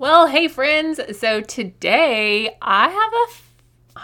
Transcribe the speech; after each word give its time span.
Well, 0.00 0.28
hey 0.28 0.46
friends. 0.46 1.00
So 1.18 1.40
today 1.40 2.56
I 2.62 2.88
have 2.88 3.12
a, 3.12 3.26
f- 3.30 3.54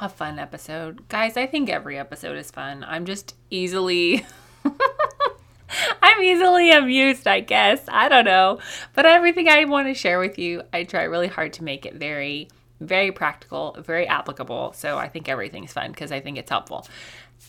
a 0.03 0.09
fun 0.09 0.41
episode. 0.41 1.09
Guys, 1.09 1.37
I 1.37 1.47
think 1.47 1.69
every 1.69 1.97
episode 1.97 2.37
is 2.37 2.51
fun. 2.51 2.85
I'm 2.85 3.05
just 3.05 3.37
easily 3.49 4.27
I'm 6.03 6.21
easily 6.21 6.72
amused, 6.72 7.29
I 7.29 7.38
guess. 7.38 7.85
I 7.87 8.09
don't 8.09 8.25
know. 8.25 8.59
But 8.95 9.07
everything 9.07 9.49
I 9.49 9.67
want 9.67 9.87
to 9.87 9.95
share 9.95 10.19
with 10.19 10.37
you, 10.37 10.62
I 10.72 10.83
try 10.83 11.04
really 11.04 11.29
hard 11.29 11.53
to 11.54 11.64
make 11.64 11.86
it 11.86 11.95
very 11.95 12.48
very 12.80 13.12
practical, 13.12 13.76
very 13.79 14.08
applicable. 14.08 14.72
So 14.72 14.98
I 14.98 15.08
think 15.08 15.29
everything's 15.29 15.72
fun 15.72 15.92
because 15.92 16.11
I 16.11 16.18
think 16.18 16.38
it's 16.38 16.50
helpful. 16.50 16.88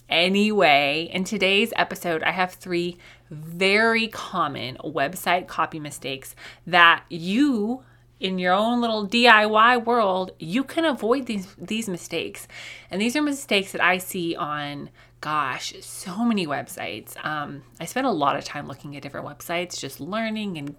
Anyway, 0.07 1.09
in 1.11 1.23
today's 1.23 1.73
episode, 1.75 2.21
I 2.21 2.29
have 2.29 2.53
three 2.53 2.99
very 3.31 4.07
common 4.07 4.77
website 4.83 5.47
copy 5.47 5.79
mistakes 5.79 6.35
that 6.67 7.05
you 7.09 7.83
in 8.19 8.39
your 8.39 8.53
own 8.53 8.81
little 8.81 9.07
DIY 9.07 9.85
world, 9.85 10.31
you 10.39 10.63
can 10.63 10.85
avoid 10.85 11.25
these 11.25 11.53
these 11.57 11.89
mistakes. 11.89 12.47
And 12.89 13.01
these 13.01 13.15
are 13.15 13.21
mistakes 13.21 13.71
that 13.73 13.81
I 13.81 13.97
see 13.97 14.35
on 14.35 14.89
gosh, 15.25 15.73
so 15.81 16.23
many 16.23 16.45
websites. 16.45 17.17
Um, 17.25 17.63
I 17.79 17.85
spend 17.85 18.05
a 18.05 18.11
lot 18.11 18.35
of 18.35 18.43
time 18.43 18.67
looking 18.67 18.95
at 18.95 19.01
different 19.01 19.25
websites, 19.25 19.79
just 19.79 19.99
learning 19.99 20.59
and 20.59 20.75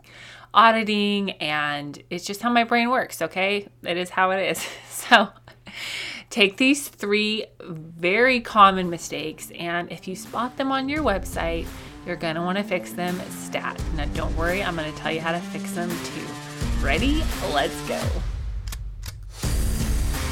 auditing, 0.54 1.32
and 1.32 2.00
it's 2.10 2.24
just 2.24 2.42
how 2.42 2.50
my 2.50 2.62
brain 2.62 2.88
works, 2.88 3.20
okay? 3.22 3.66
It 3.82 3.96
is 3.96 4.10
how 4.10 4.30
it 4.30 4.50
is. 4.50 4.66
So 4.88 5.28
take 6.30 6.56
these 6.56 6.88
three 6.88 7.46
very 7.60 8.40
common 8.40 8.88
mistakes, 8.88 9.50
and 9.58 9.90
if 9.90 10.08
you 10.08 10.16
spot 10.16 10.56
them 10.56 10.72
on 10.72 10.88
your 10.88 11.02
website, 11.02 11.66
you're 12.06 12.16
gonna 12.16 12.42
wanna 12.42 12.64
fix 12.64 12.92
them 12.92 13.20
stat. 13.30 13.80
Now, 13.96 14.06
don't 14.14 14.34
worry, 14.36 14.62
I'm 14.62 14.76
gonna 14.76 14.92
tell 14.92 15.12
you 15.12 15.20
how 15.20 15.32
to 15.32 15.40
fix 15.40 15.72
them 15.72 15.90
too. 15.90 16.35
Ready? 16.86 17.24
Let's 17.52 17.74
go. 17.88 18.00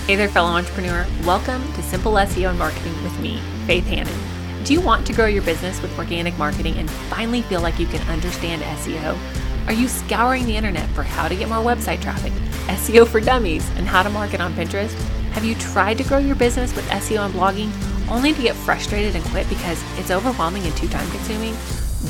Hey 0.07 0.15
there, 0.15 0.29
fellow 0.29 0.51
entrepreneur. 0.51 1.05
Welcome 1.25 1.61
to 1.73 1.83
Simple 1.83 2.13
SEO 2.13 2.51
and 2.51 2.59
Marketing 2.61 2.93
with 3.03 3.19
me, 3.19 3.41
Faith 3.67 3.85
Hanan. 3.87 4.15
Do 4.63 4.73
you 4.73 4.81
want 4.81 5.05
to 5.09 5.13
grow 5.13 5.27
your 5.27 5.43
business 5.43 5.83
with 5.83 5.99
organic 5.99 6.39
marketing 6.39 6.77
and 6.77 6.89
finally 6.89 7.43
feel 7.43 7.61
like 7.61 7.81
you 7.81 7.89
can 7.89 8.09
understand 8.09 8.63
SEO? 8.63 9.19
Are 9.67 9.73
you 9.73 9.89
scouring 9.89 10.47
the 10.47 10.57
internet 10.57 10.89
for 10.91 11.03
how 11.03 11.27
to 11.27 11.35
get 11.35 11.49
more 11.49 11.59
website 11.59 12.01
traffic, 12.01 12.33
SEO 12.69 13.09
for 13.09 13.19
dummies, 13.19 13.69
and 13.71 13.89
how 13.89 14.05
to 14.05 14.11
market 14.11 14.41
on 14.41 14.55
Pinterest? 14.55 14.95
Have 15.33 15.45
you 15.45 15.57
tried 15.57 15.99
to 15.99 16.05
grow 16.05 16.19
your 16.19 16.37
business 16.37 16.73
with 16.77 16.89
SEO 16.89 17.27
and 17.27 17.35
blogging 17.35 17.73
only 18.09 18.33
to 18.33 18.43
get 18.43 18.55
frustrated 18.55 19.17
and 19.17 19.25
quit 19.25 19.49
because 19.49 19.83
it's 19.99 20.13
overwhelming 20.13 20.63
and 20.63 20.77
too 20.77 20.87
time 20.87 21.11
consuming? 21.11 21.57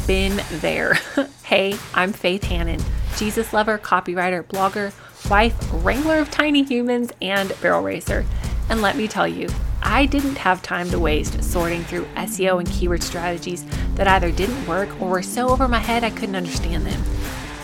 Been 0.06 0.42
there. 0.50 0.94
hey, 1.44 1.78
I'm 1.94 2.12
Faith 2.12 2.44
Hanan, 2.44 2.80
Jesus 3.16 3.52
lover, 3.52 3.78
copywriter, 3.78 4.42
blogger, 4.42 4.92
wife, 5.30 5.56
wrangler 5.72 6.18
of 6.18 6.30
tiny 6.30 6.62
humans, 6.62 7.10
and 7.22 7.54
barrel 7.62 7.82
racer. 7.82 8.26
And 8.68 8.82
let 8.82 8.96
me 8.96 9.08
tell 9.08 9.26
you, 9.26 9.48
I 9.82 10.06
didn't 10.06 10.36
have 10.36 10.62
time 10.62 10.90
to 10.90 10.98
waste 10.98 11.42
sorting 11.42 11.84
through 11.84 12.06
SEO 12.16 12.58
and 12.58 12.68
keyword 12.68 13.02
strategies 13.02 13.64
that 13.94 14.08
either 14.08 14.30
didn't 14.30 14.66
work 14.66 14.88
or 15.00 15.08
were 15.08 15.22
so 15.22 15.48
over 15.48 15.68
my 15.68 15.78
head 15.78 16.04
I 16.04 16.10
couldn't 16.10 16.36
understand 16.36 16.84
them. 16.84 17.02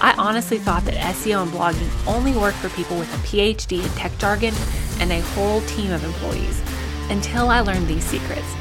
I 0.00 0.14
honestly 0.16 0.58
thought 0.58 0.84
that 0.86 0.94
SEO 0.94 1.42
and 1.42 1.50
blogging 1.50 1.90
only 2.06 2.32
worked 2.32 2.56
for 2.58 2.70
people 2.70 2.98
with 2.98 3.12
a 3.12 3.18
PhD 3.18 3.82
in 3.84 3.90
tech 3.90 4.16
jargon 4.18 4.54
and 4.98 5.12
a 5.12 5.20
whole 5.20 5.60
team 5.62 5.92
of 5.92 6.04
employees 6.04 6.62
until 7.10 7.48
I 7.48 7.60
learned 7.60 7.86
these 7.86 8.04
secrets. 8.04 8.54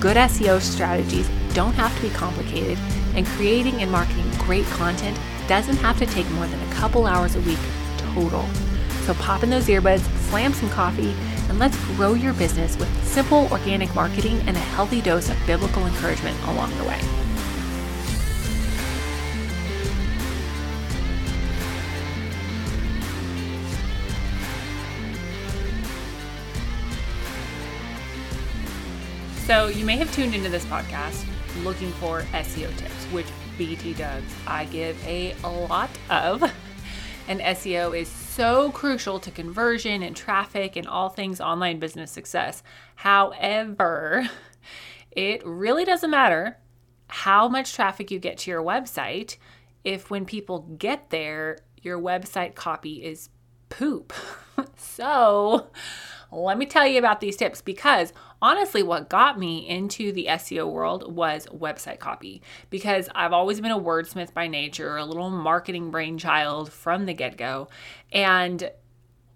Good 0.00 0.16
SEO 0.16 0.60
strategies 0.60 1.28
don't 1.52 1.74
have 1.74 1.94
to 1.96 2.02
be 2.02 2.10
complicated, 2.10 2.78
and 3.14 3.26
creating 3.26 3.74
and 3.80 3.90
marketing 3.90 4.28
great 4.38 4.66
content 4.66 5.18
doesn't 5.46 5.76
have 5.76 5.98
to 5.98 6.06
take 6.06 6.28
more 6.30 6.46
than 6.46 6.60
a 6.60 6.74
couple 6.74 7.06
hours 7.06 7.36
a 7.36 7.40
week 7.42 7.58
total. 7.98 8.44
So 9.02 9.14
pop 9.14 9.42
in 9.42 9.50
those 9.50 9.66
earbuds, 9.66 10.04
slam 10.28 10.52
some 10.52 10.70
coffee, 10.70 11.14
and 11.48 11.58
let's 11.58 11.76
grow 11.96 12.14
your 12.14 12.32
business 12.34 12.76
with 12.76 13.06
simple 13.06 13.48
organic 13.52 13.94
marketing 13.94 14.40
and 14.46 14.56
a 14.56 14.60
healthy 14.60 15.00
dose 15.00 15.28
of 15.28 15.46
biblical 15.46 15.86
encouragement 15.86 16.36
along 16.44 16.76
the 16.78 16.84
way. 16.84 17.23
So, 29.46 29.66
you 29.66 29.84
may 29.84 29.98
have 29.98 30.10
tuned 30.14 30.34
into 30.34 30.48
this 30.48 30.64
podcast 30.64 31.26
looking 31.62 31.92
for 31.92 32.22
SEO 32.32 32.74
tips, 32.78 33.04
which 33.12 33.26
BT 33.58 33.92
Dubs 33.92 34.32
I 34.46 34.64
give 34.64 34.96
a 35.06 35.34
lot 35.44 35.90
of. 36.08 36.50
And 37.28 37.40
SEO 37.40 37.94
is 37.94 38.08
so 38.08 38.70
crucial 38.72 39.20
to 39.20 39.30
conversion 39.30 40.02
and 40.02 40.16
traffic 40.16 40.76
and 40.76 40.86
all 40.86 41.10
things 41.10 41.42
online 41.42 41.78
business 41.78 42.10
success. 42.10 42.62
However, 42.96 44.30
it 45.10 45.44
really 45.44 45.84
doesn't 45.84 46.10
matter 46.10 46.56
how 47.08 47.46
much 47.46 47.74
traffic 47.74 48.10
you 48.10 48.18
get 48.18 48.38
to 48.38 48.50
your 48.50 48.62
website 48.62 49.36
if 49.84 50.10
when 50.10 50.24
people 50.24 50.60
get 50.78 51.10
there, 51.10 51.58
your 51.82 51.98
website 51.98 52.54
copy 52.54 53.04
is 53.04 53.28
poop. 53.68 54.14
so, 54.78 55.68
let 56.34 56.58
me 56.58 56.66
tell 56.66 56.86
you 56.86 56.98
about 56.98 57.20
these 57.20 57.36
tips 57.36 57.62
because 57.62 58.12
honestly, 58.42 58.82
what 58.82 59.08
got 59.08 59.38
me 59.38 59.68
into 59.68 60.12
the 60.12 60.26
SEO 60.30 60.70
world 60.70 61.14
was 61.14 61.46
website 61.46 61.98
copy 61.98 62.42
because 62.70 63.08
I've 63.14 63.32
always 63.32 63.60
been 63.60 63.70
a 63.70 63.78
wordsmith 63.78 64.34
by 64.34 64.48
nature, 64.48 64.96
a 64.96 65.04
little 65.04 65.30
marketing 65.30 65.90
brainchild 65.90 66.72
from 66.72 67.06
the 67.06 67.14
get 67.14 67.36
go. 67.36 67.68
And 68.12 68.70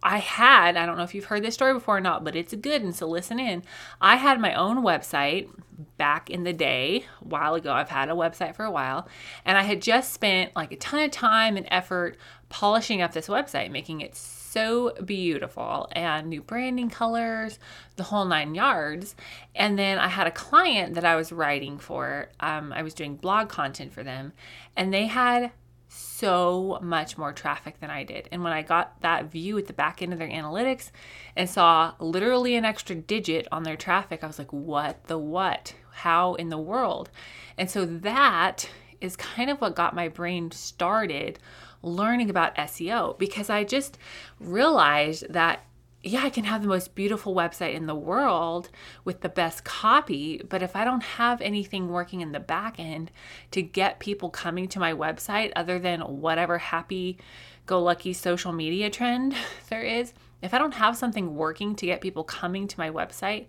I 0.03 0.19
had, 0.19 0.76
I 0.76 0.86
don't 0.86 0.97
know 0.97 1.03
if 1.03 1.14
you've 1.14 1.25
heard 1.25 1.42
this 1.42 1.54
story 1.54 1.75
before 1.75 1.97
or 1.97 2.00
not, 2.00 2.25
but 2.25 2.36
it's 2.36 2.54
good. 2.54 2.82
And 2.82 2.94
so 2.94 3.09
listen 3.09 3.41
in. 3.41 3.64
I 4.00 4.16
had 4.16 4.41
my 4.41 4.54
own 4.54 4.82
website 4.82 5.48
back 5.97 6.31
in 6.31 6.44
the 6.44 6.53
day, 6.53 7.04
a 7.20 7.25
while 7.25 7.54
ago. 7.54 7.72
I've 7.72 7.91
had 7.91 8.09
a 8.09 8.14
website 8.14 8.54
for 8.54 8.64
a 8.64 8.70
while. 8.70 9.09
And 9.44 9.59
I 9.59 9.62
had 9.62 9.82
just 9.82 10.12
spent 10.12 10.54
like 10.54 10.72
a 10.72 10.76
ton 10.76 11.03
of 11.03 11.10
time 11.10 11.56
and 11.56 11.66
effort 11.70 12.16
polishing 12.48 13.03
up 13.03 13.12
this 13.12 13.28
website, 13.28 13.70
making 13.70 14.00
it 14.00 14.14
so 14.14 14.92
beautiful 15.04 15.88
and 15.92 16.28
new 16.28 16.42
branding 16.42 16.91
colors, 16.91 17.59
the 17.97 18.04
whole 18.04 18.25
nine 18.25 18.54
yards. 18.54 19.15
And 19.54 19.78
then 19.78 19.98
I 19.98 20.09
had 20.09 20.26
a 20.26 20.32
client 20.32 20.94
that 20.94 21.04
I 21.04 21.16
was 21.16 21.32
writing 21.32 21.78
for. 21.78 22.30
Um, 22.41 22.72
I 22.72 22.82
was 22.82 22.94
doing 22.94 23.16
blog 23.16 23.48
content 23.48 23.92
for 23.92 24.03
them, 24.03 24.32
and 24.76 24.92
they 24.92 25.06
had 25.06 25.53
so 25.88 26.78
much 26.82 27.16
more 27.16 27.32
traffic 27.32 27.81
than 27.81 27.91
I 27.91 28.04
did. 28.04 28.28
And 28.31 28.44
when 28.44 28.53
I 28.53 28.62
got 28.62 29.00
that 29.00 29.31
view 29.31 29.56
at 29.59 29.66
the 29.66 29.72
back 29.72 30.03
end 30.03 30.12
of 30.12 30.19
their 30.19 30.28
analytics 30.28 30.91
and 31.34 31.49
saw 31.49 31.94
literally 31.99 32.54
an 32.56 32.65
extra 32.65 32.94
digit 32.94 33.49
on 33.50 33.62
their 33.62 33.76
traffic, 33.76 34.22
I 34.22 34.27
was 34.27 34.38
like, 34.38 34.53
what 34.53 35.04
the 35.06 35.19
what? 35.19 35.75
How 35.93 36.34
in 36.34 36.50
the 36.50 36.59
world? 36.59 37.10
And 37.56 37.71
so 37.71 37.84
that 37.87 38.69
is 39.00 39.16
kind 39.16 39.50
of 39.50 39.60
what 39.60 39.77
got 39.77 39.94
my 39.94 40.09
brain 40.09 40.50
started 40.50 41.38
learning 41.82 42.28
about 42.28 42.56
SEO 42.56 43.19
because 43.19 43.48
I 43.48 43.65
just 43.65 43.98
realized 44.41 45.32
that 45.32 45.65
yeah, 46.03 46.22
I 46.22 46.31
can 46.31 46.44
have 46.44 46.62
the 46.62 46.69
most 46.69 46.94
beautiful 46.94 47.34
website 47.34 47.75
in 47.75 47.86
the 47.86 47.94
world 47.94 48.70
with 49.04 49.20
the 49.20 49.28
best 49.28 49.64
copy, 49.64 50.41
but 50.48 50.62
if 50.62 50.76
I 50.76 50.84
don't 50.84 51.03
have 51.03 51.41
anything 51.41 51.88
working 51.88 52.20
in 52.20 52.31
the 52.31 52.41
back 52.41 52.78
end 52.78 53.10
to 53.50 53.62
get 53.62 53.98
people 53.98 54.31
coming 54.31 54.69
to 54.69 54.78
my 54.78 54.92
website 54.92 55.53
other 55.56 55.78
than 55.78 56.00
whatever 56.00 56.59
happy 56.59 57.19
go 57.66 57.82
lucky 57.82 58.12
social 58.12 58.53
media 58.53 58.91
trend 58.91 59.34
there 59.70 59.82
is, 59.82 60.14
if 60.41 60.54
I 60.54 60.59
don't 60.59 60.75
have 60.75 60.97
something 60.97 61.34
working 61.34 61.75
to 61.76 61.86
get 61.86 62.00
people 62.00 62.22
coming 62.22 62.69
to 62.69 62.78
my 62.78 62.91
website, 62.91 63.47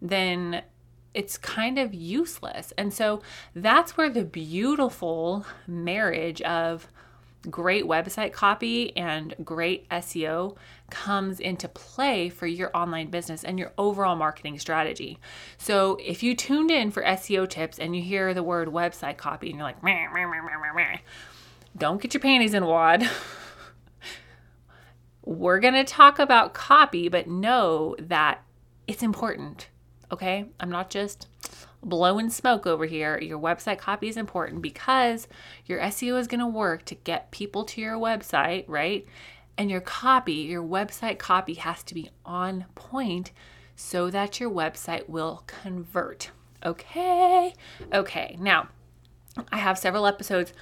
then 0.00 0.62
it's 1.12 1.36
kind 1.36 1.78
of 1.78 1.92
useless. 1.92 2.72
And 2.78 2.94
so 2.94 3.20
that's 3.54 3.96
where 3.96 4.08
the 4.08 4.24
beautiful 4.24 5.44
marriage 5.66 6.40
of 6.42 6.88
great 7.48 7.84
website 7.84 8.32
copy 8.32 8.94
and 8.96 9.34
great 9.44 9.88
SEO 9.88 10.56
comes 10.90 11.40
into 11.40 11.68
play 11.68 12.28
for 12.28 12.46
your 12.46 12.74
online 12.76 13.10
business 13.10 13.44
and 13.44 13.58
your 13.58 13.72
overall 13.78 14.16
marketing 14.16 14.58
strategy. 14.58 15.18
So, 15.58 15.98
if 16.00 16.22
you 16.22 16.34
tuned 16.34 16.70
in 16.70 16.90
for 16.90 17.02
SEO 17.02 17.48
tips 17.48 17.78
and 17.78 17.94
you 17.96 18.02
hear 18.02 18.34
the 18.34 18.42
word 18.42 18.68
website 18.68 19.16
copy 19.16 19.48
and 19.48 19.56
you're 19.56 19.66
like, 19.66 19.82
meh, 19.82 20.06
meh, 20.12 20.26
meh, 20.26 20.98
don't 21.76 22.00
get 22.02 22.14
your 22.14 22.20
panties 22.20 22.54
in 22.54 22.62
a 22.62 22.66
wad. 22.66 23.08
We're 25.24 25.60
going 25.60 25.74
to 25.74 25.84
talk 25.84 26.18
about 26.18 26.54
copy, 26.54 27.08
but 27.08 27.28
know 27.28 27.94
that 27.98 28.42
it's 28.86 29.02
important. 29.02 29.68
Okay? 30.10 30.46
I'm 30.58 30.70
not 30.70 30.90
just 30.90 31.28
blowing 31.82 32.30
smoke 32.30 32.66
over 32.66 32.86
here. 32.86 33.18
Your 33.20 33.38
website 33.38 33.78
copy 33.78 34.08
is 34.08 34.16
important 34.16 34.62
because 34.62 35.28
your 35.66 35.80
SEO 35.80 36.18
is 36.18 36.26
going 36.26 36.40
to 36.40 36.46
work 36.46 36.84
to 36.86 36.94
get 36.94 37.30
people 37.30 37.64
to 37.64 37.80
your 37.80 37.96
website, 37.96 38.64
right? 38.66 39.06
And 39.60 39.70
your 39.70 39.82
copy, 39.82 40.32
your 40.32 40.62
website 40.62 41.18
copy 41.18 41.52
has 41.52 41.82
to 41.82 41.92
be 41.92 42.08
on 42.24 42.64
point 42.74 43.30
so 43.76 44.08
that 44.08 44.40
your 44.40 44.50
website 44.50 45.06
will 45.06 45.44
convert. 45.46 46.30
Okay? 46.64 47.52
Okay. 47.92 48.38
Now, 48.40 48.68
I 49.52 49.58
have 49.58 49.78
several 49.78 50.06
episodes 50.06 50.54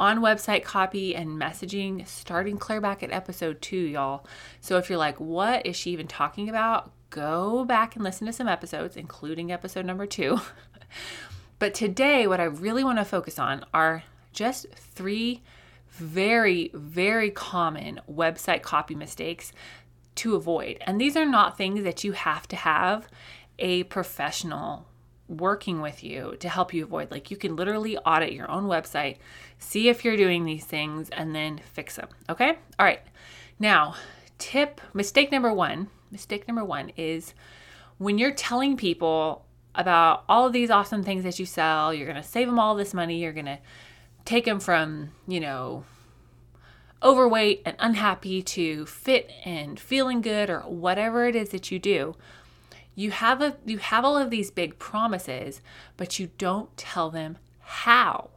on 0.00 0.18
website 0.18 0.64
copy 0.64 1.14
and 1.14 1.40
messaging 1.40 2.04
starting 2.08 2.58
clear 2.58 2.80
back 2.80 3.04
at 3.04 3.12
episode 3.12 3.62
two, 3.62 3.76
y'all. 3.76 4.26
So 4.60 4.78
if 4.78 4.90
you're 4.90 4.98
like, 4.98 5.20
what 5.20 5.64
is 5.64 5.76
she 5.76 5.92
even 5.92 6.08
talking 6.08 6.48
about? 6.48 6.90
Go 7.10 7.64
back 7.64 7.94
and 7.94 8.02
listen 8.02 8.26
to 8.26 8.32
some 8.32 8.48
episodes, 8.48 8.96
including 8.96 9.52
episode 9.52 9.86
number 9.86 10.06
two. 10.06 10.40
but 11.60 11.72
today, 11.72 12.26
what 12.26 12.40
I 12.40 12.44
really 12.46 12.82
want 12.82 12.98
to 12.98 13.04
focus 13.04 13.38
on 13.38 13.64
are 13.72 14.02
just 14.32 14.66
three 14.74 15.40
very, 15.90 16.70
very 16.74 17.30
common 17.30 18.00
website 18.10 18.62
copy 18.62 18.94
mistakes 18.94 19.52
to 20.16 20.34
avoid. 20.34 20.78
And 20.82 21.00
these 21.00 21.16
are 21.16 21.26
not 21.26 21.56
things 21.56 21.82
that 21.84 22.04
you 22.04 22.12
have 22.12 22.46
to 22.48 22.56
have 22.56 23.08
a 23.58 23.84
professional 23.84 24.86
working 25.28 25.80
with 25.80 26.02
you 26.02 26.36
to 26.40 26.48
help 26.48 26.74
you 26.74 26.84
avoid. 26.84 27.10
Like 27.10 27.30
you 27.30 27.36
can 27.36 27.56
literally 27.56 27.96
audit 27.98 28.32
your 28.32 28.50
own 28.50 28.64
website, 28.64 29.18
see 29.58 29.88
if 29.88 30.04
you're 30.04 30.16
doing 30.16 30.44
these 30.44 30.64
things, 30.64 31.08
and 31.10 31.34
then 31.34 31.60
fix 31.72 31.96
them. 31.96 32.08
Okay? 32.28 32.50
All 32.78 32.86
right. 32.86 33.00
Now, 33.58 33.94
tip 34.38 34.80
mistake 34.94 35.30
number 35.30 35.52
one 35.52 35.88
mistake 36.10 36.48
number 36.48 36.64
one 36.64 36.90
is 36.96 37.34
when 37.98 38.18
you're 38.18 38.32
telling 38.32 38.76
people 38.76 39.44
about 39.74 40.24
all 40.28 40.46
of 40.46 40.52
these 40.52 40.70
awesome 40.70 41.02
things 41.02 41.22
that 41.24 41.38
you 41.38 41.46
sell, 41.46 41.94
you're 41.94 42.06
going 42.06 42.20
to 42.20 42.28
save 42.28 42.46
them 42.46 42.58
all 42.58 42.74
this 42.74 42.92
money, 42.92 43.20
you're 43.20 43.32
going 43.32 43.46
to 43.46 43.58
take 44.24 44.44
them 44.44 44.60
from, 44.60 45.10
you 45.26 45.40
know, 45.40 45.84
overweight 47.02 47.62
and 47.64 47.76
unhappy 47.78 48.42
to 48.42 48.86
fit 48.86 49.30
and 49.44 49.80
feeling 49.80 50.20
good 50.20 50.50
or 50.50 50.60
whatever 50.60 51.26
it 51.26 51.34
is 51.34 51.48
that 51.50 51.70
you 51.70 51.78
do 51.78 52.14
you 52.94 53.10
have 53.10 53.40
a 53.40 53.56
you 53.64 53.78
have 53.78 54.04
all 54.04 54.18
of 54.18 54.30
these 54.30 54.50
big 54.50 54.78
promises 54.78 55.60
but 55.96 56.18
you 56.18 56.30
don't 56.38 56.76
tell 56.76 57.10
them 57.10 57.38
how. 57.60 58.30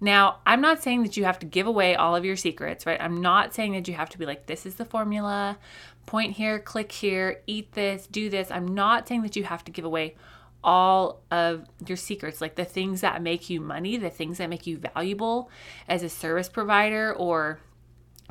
Now 0.00 0.38
i'm 0.44 0.60
not 0.60 0.82
saying 0.82 1.04
that 1.04 1.16
you 1.16 1.24
have 1.24 1.38
to 1.40 1.46
give 1.46 1.66
away 1.66 1.94
all 1.94 2.16
of 2.16 2.24
your 2.24 2.36
secrets 2.36 2.84
right? 2.86 3.00
I'm 3.00 3.20
not 3.20 3.54
saying 3.54 3.72
that 3.72 3.86
you 3.86 3.94
have 3.94 4.10
to 4.10 4.18
be 4.18 4.26
like 4.26 4.46
this 4.46 4.66
is 4.66 4.74
the 4.74 4.84
formula. 4.84 5.58
Point 6.04 6.32
here 6.32 6.58
click 6.58 6.90
here 6.90 7.42
eat 7.46 7.72
this 7.72 8.08
do 8.08 8.28
this. 8.28 8.50
I'm 8.50 8.66
not 8.66 9.06
saying 9.06 9.22
that 9.22 9.36
you 9.36 9.44
have 9.44 9.64
to 9.64 9.72
give 9.72 9.84
away 9.84 10.16
all 10.64 11.22
of 11.30 11.66
your 11.86 11.96
secrets, 11.96 12.40
like 12.40 12.54
the 12.54 12.64
things 12.64 13.00
that 13.00 13.22
make 13.22 13.50
you 13.50 13.60
money, 13.60 13.96
the 13.96 14.10
things 14.10 14.38
that 14.38 14.48
make 14.48 14.66
you 14.66 14.78
valuable 14.78 15.50
as 15.88 16.02
a 16.02 16.08
service 16.08 16.48
provider, 16.48 17.12
or 17.12 17.58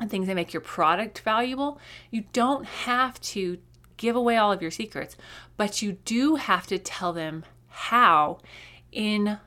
things 0.08 0.26
that 0.26 0.34
make 0.34 0.52
your 0.52 0.62
product 0.62 1.20
valuable. 1.20 1.78
You 2.10 2.24
don't 2.32 2.64
have 2.64 3.20
to 3.20 3.58
give 3.96 4.16
away 4.16 4.36
all 4.36 4.52
of 4.52 4.62
your 4.62 4.70
secrets, 4.70 5.16
but 5.56 5.82
you 5.82 5.92
do 6.04 6.36
have 6.36 6.66
to 6.68 6.78
tell 6.78 7.12
them 7.12 7.44
how 7.68 8.38
in 8.90 9.38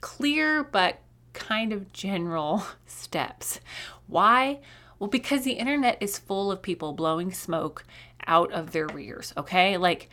clear 0.00 0.64
but 0.64 0.98
kind 1.32 1.72
of 1.72 1.92
general 1.92 2.64
steps. 2.86 3.60
Why? 4.06 4.60
Well, 4.98 5.10
because 5.10 5.44
the 5.44 5.52
internet 5.52 5.98
is 6.00 6.18
full 6.18 6.50
of 6.50 6.62
people 6.62 6.92
blowing 6.92 7.32
smoke 7.32 7.84
out 8.26 8.50
of 8.52 8.72
their 8.72 8.86
rears, 8.86 9.32
okay? 9.36 9.76
Like, 9.76 10.08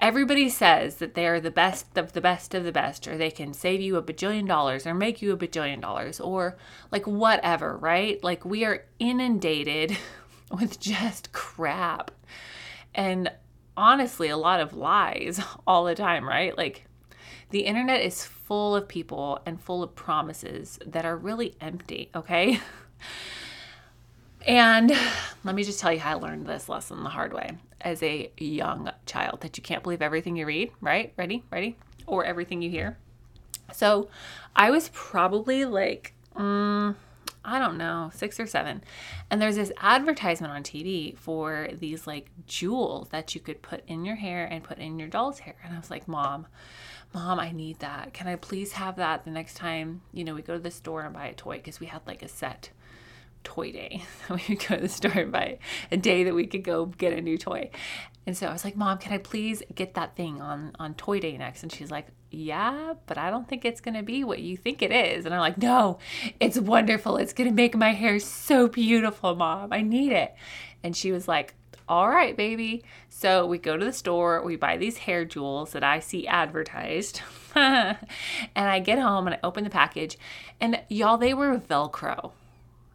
everybody 0.00 0.48
says 0.48 0.96
that 0.96 1.14
they 1.14 1.26
are 1.26 1.40
the 1.40 1.50
best 1.50 1.96
of 1.96 2.12
the 2.12 2.20
best 2.20 2.54
of 2.54 2.64
the 2.64 2.72
best, 2.72 3.06
or 3.06 3.16
they 3.16 3.30
can 3.30 3.54
save 3.54 3.80
you 3.80 3.96
a 3.96 4.02
bajillion 4.02 4.46
dollars, 4.46 4.86
or 4.86 4.94
make 4.94 5.22
you 5.22 5.32
a 5.32 5.36
bajillion 5.36 5.80
dollars, 5.80 6.18
or 6.20 6.56
like 6.90 7.06
whatever, 7.06 7.76
right? 7.76 8.22
Like, 8.24 8.44
we 8.44 8.64
are 8.64 8.84
inundated 8.98 9.96
with 10.50 10.80
just 10.80 11.32
crap 11.32 12.10
and 12.94 13.30
honestly 13.76 14.28
a 14.28 14.36
lot 14.36 14.60
of 14.60 14.74
lies 14.74 15.40
all 15.66 15.84
the 15.84 15.94
time, 15.94 16.28
right? 16.28 16.56
Like 16.56 16.86
the 17.50 17.60
internet 17.60 18.02
is 18.02 18.24
full 18.24 18.76
of 18.76 18.88
people 18.88 19.40
and 19.46 19.60
full 19.60 19.82
of 19.82 19.94
promises 19.94 20.78
that 20.86 21.04
are 21.04 21.16
really 21.16 21.56
empty, 21.60 22.10
okay? 22.14 22.60
And 24.46 24.92
let 25.44 25.54
me 25.54 25.64
just 25.64 25.80
tell 25.80 25.92
you 25.92 26.00
how 26.00 26.12
I 26.12 26.14
learned 26.14 26.46
this 26.46 26.68
lesson 26.68 27.02
the 27.02 27.10
hard 27.10 27.32
way 27.32 27.58
as 27.80 28.02
a 28.02 28.30
young 28.38 28.90
child 29.06 29.40
that 29.40 29.56
you 29.56 29.62
can't 29.62 29.82
believe 29.82 30.02
everything 30.02 30.36
you 30.36 30.46
read, 30.46 30.72
right? 30.80 31.12
Ready? 31.16 31.44
Ready? 31.50 31.76
Or 32.06 32.24
everything 32.24 32.62
you 32.62 32.70
hear. 32.70 32.98
So 33.72 34.08
I 34.56 34.70
was 34.70 34.90
probably 34.92 35.64
like, 35.64 36.14
mm, 36.34 36.94
I 37.44 37.58
don't 37.58 37.78
know, 37.78 38.10
six 38.12 38.38
or 38.38 38.46
seven. 38.46 38.82
And 39.30 39.40
there's 39.40 39.56
this 39.56 39.72
advertisement 39.78 40.52
on 40.52 40.62
TV 40.62 41.16
for 41.16 41.68
these 41.72 42.06
like 42.06 42.30
jewels 42.46 43.08
that 43.10 43.34
you 43.34 43.40
could 43.40 43.62
put 43.62 43.82
in 43.86 44.04
your 44.04 44.16
hair 44.16 44.44
and 44.44 44.64
put 44.64 44.78
in 44.78 44.98
your 44.98 45.08
doll's 45.08 45.38
hair. 45.40 45.56
And 45.64 45.74
I 45.74 45.78
was 45.78 45.90
like, 45.90 46.06
Mom, 46.06 46.46
Mom, 47.14 47.40
I 47.40 47.52
need 47.52 47.78
that. 47.78 48.12
Can 48.12 48.28
I 48.28 48.36
please 48.36 48.72
have 48.72 48.96
that 48.96 49.24
the 49.24 49.30
next 49.30 49.54
time, 49.54 50.02
you 50.12 50.22
know, 50.22 50.34
we 50.34 50.42
go 50.42 50.54
to 50.54 50.60
the 50.60 50.70
store 50.70 51.02
and 51.02 51.14
buy 51.14 51.26
a 51.26 51.34
toy? 51.34 51.56
Because 51.56 51.80
we 51.80 51.86
had 51.86 52.02
like 52.06 52.22
a 52.22 52.28
set 52.28 52.70
toy 53.44 53.72
day. 53.72 54.02
we 54.30 54.42
would 54.48 54.66
go 54.66 54.76
to 54.76 54.82
the 54.82 54.88
store 54.88 55.12
and 55.12 55.32
buy 55.32 55.58
a 55.90 55.96
day 55.96 56.24
that 56.24 56.34
we 56.34 56.46
could 56.46 56.64
go 56.64 56.86
get 56.86 57.12
a 57.12 57.20
new 57.20 57.38
toy. 57.38 57.70
And 58.26 58.36
so 58.36 58.46
I 58.46 58.52
was 58.52 58.64
like, 58.64 58.76
Mom, 58.76 58.98
can 58.98 59.12
I 59.12 59.18
please 59.18 59.62
get 59.74 59.94
that 59.94 60.14
thing 60.16 60.40
on, 60.40 60.72
on 60.78 60.94
toy 60.94 61.20
day 61.20 61.36
next? 61.36 61.62
And 61.62 61.72
she's 61.72 61.90
like, 61.90 62.08
Yeah, 62.30 62.94
but 63.06 63.18
I 63.18 63.30
don't 63.30 63.48
think 63.48 63.64
it's 63.64 63.80
to 63.80 64.02
be 64.02 64.24
what 64.24 64.40
you 64.40 64.56
think 64.56 64.82
it 64.82 64.92
is. 64.92 65.24
And 65.24 65.34
I'm 65.34 65.40
like, 65.40 65.58
No, 65.58 65.98
it's 66.38 66.58
wonderful. 66.58 67.16
It's 67.16 67.32
to 67.32 67.54
make 67.54 67.76
my 67.76 67.92
hair 67.92 68.18
so 68.18 68.68
beautiful, 68.68 69.34
Mom. 69.34 69.72
I 69.72 69.80
need 69.80 70.12
it. 70.12 70.34
And 70.82 70.96
she 70.96 71.12
was 71.12 71.28
like, 71.28 71.54
all 71.90 72.08
right, 72.08 72.36
baby. 72.36 72.84
So 73.08 73.46
we 73.46 73.58
go 73.58 73.76
to 73.76 73.84
the 73.84 73.92
store, 73.92 74.44
we 74.44 74.54
buy 74.54 74.76
these 74.76 74.98
hair 74.98 75.24
jewels 75.24 75.72
that 75.72 75.82
I 75.82 75.98
see 75.98 76.24
advertised. 76.24 77.20
and 77.56 77.98
I 78.54 78.78
get 78.78 79.00
home 79.00 79.26
and 79.26 79.34
I 79.34 79.40
open 79.42 79.64
the 79.64 79.70
package, 79.70 80.16
and 80.60 80.80
y'all, 80.88 81.18
they 81.18 81.34
were 81.34 81.58
Velcro. 81.58 82.30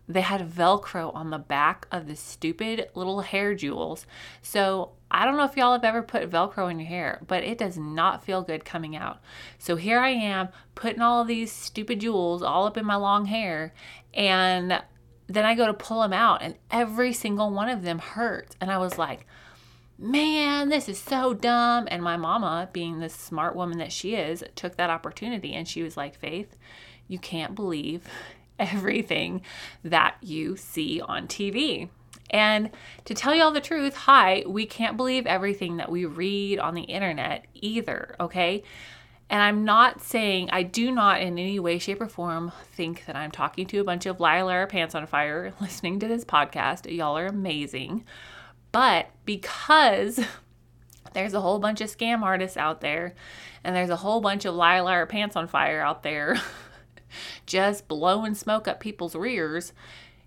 They 0.08 0.22
had 0.22 0.48
Velcro 0.50 1.14
on 1.16 1.32
the 1.32 1.40
back 1.40 1.88
of 1.92 2.08
the 2.08 2.16
stupid 2.16 2.90
little 2.94 3.22
hair 3.22 3.56
jewels. 3.56 4.06
So 4.42 4.92
I 5.10 5.26
don't 5.26 5.38
know 5.38 5.46
if 5.46 5.58
y'all 5.58 5.74
have 5.74 5.84
ever 5.84 6.04
put 6.04 6.30
Velcro 6.30 6.70
in 6.70 6.80
your 6.80 6.88
hair, 6.88 7.22
but 7.28 7.44
it 7.44 7.58
does 7.58 7.78
not 7.78 8.24
feel 8.24 8.44
good 8.44 8.66
coming 8.66 8.96
out. 8.96 9.20
So 9.58 9.76
here 9.76 10.00
I 10.00 10.10
am 10.10 10.50
putting 10.76 11.02
all 11.02 11.22
of 11.22 11.28
these 11.28 11.52
stupid 11.52 12.02
jewels 12.02 12.44
all 12.44 12.68
up 12.68 12.78
in 12.78 12.86
my 12.86 12.96
long 12.96 13.26
hair. 13.26 13.74
And 14.14 14.82
then 15.28 15.46
I 15.46 15.56
go 15.56 15.66
to 15.66 15.74
pull 15.74 16.02
them 16.02 16.14
out, 16.14 16.44
and 16.44 16.56
every 16.70 17.12
single 17.12 17.50
one 17.50 17.70
of 17.70 17.82
them 17.82 18.00
hurts. 18.00 18.56
And 18.62 18.70
I 18.70 18.78
was 18.78 18.98
like, 18.98 19.26
man, 19.98 20.70
this 20.70 20.88
is 20.88 21.00
so 21.00 21.34
dumb. 21.34 21.88
And 21.90 22.04
my 22.04 22.18
mama, 22.18 22.70
being 22.74 23.00
the 23.00 23.10
smart 23.10 23.56
woman 23.56 23.78
that 23.80 23.92
she 23.92 24.16
is, 24.16 24.44
took 24.56 24.76
that 24.78 24.90
opportunity 24.90 25.54
and 25.54 25.68
she 25.68 25.82
was 25.82 25.98
like, 25.98 26.16
Faith, 26.16 26.58
you 27.08 27.20
can't 27.20 27.56
believe 27.56 28.08
everything 28.60 29.42
that 29.84 30.18
you 30.22 30.56
see 30.56 31.02
on 31.02 31.28
TV. 31.28 31.90
And 32.30 32.72
to 33.06 33.14
tell 33.14 33.36
you 33.36 33.44
all 33.44 33.52
the 33.52 33.62
truth, 33.62 33.96
hi, 33.96 34.44
we 34.48 34.66
can't 34.66 34.98
believe 34.98 35.28
everything 35.28 35.78
that 35.78 35.92
we 35.92 36.06
read 36.06 36.60
on 36.60 36.74
the 36.74 36.82
internet 36.84 37.46
either, 37.54 38.16
okay? 38.20 38.64
And 39.30 39.42
I'm 39.42 39.66
not 39.66 40.02
saying, 40.02 40.50
I 40.52 40.64
do 40.64 40.92
not 40.92 41.22
in 41.22 41.40
any 41.40 41.60
way, 41.60 41.80
shape, 41.80 42.02
or 42.02 42.08
form 42.08 42.52
think 42.74 43.06
that 43.06 43.16
I'm 43.16 43.32
talking 43.32 43.66
to 43.68 43.80
a 43.80 43.84
bunch 43.84 44.06
of 44.06 44.20
liar 44.20 44.68
pants 44.68 44.94
on 44.94 45.08
fire 45.08 45.54
listening 45.62 46.00
to 46.00 46.08
this 46.08 46.26
podcast. 46.26 46.94
Y'all 46.96 47.18
are 47.18 47.28
amazing. 47.28 48.06
But 48.72 49.10
because 49.26 50.20
there's 51.14 51.34
a 51.34 51.42
whole 51.42 51.60
bunch 51.60 51.82
of 51.82 51.96
scam 51.96 52.22
artists 52.22 52.58
out 52.58 52.82
there, 52.82 53.16
and 53.64 53.76
there's 53.76 53.90
a 53.90 53.96
whole 53.96 54.22
bunch 54.22 54.46
of 54.46 54.54
liar 54.54 55.06
pants 55.06 55.36
on 55.36 55.48
fire 55.48 55.82
out 55.82 56.04
there 56.04 56.36
just 57.46 57.88
blowing 57.88 58.36
smoke 58.36 58.68
up 58.68 58.80
people's 58.80 59.16
rears, 59.16 59.74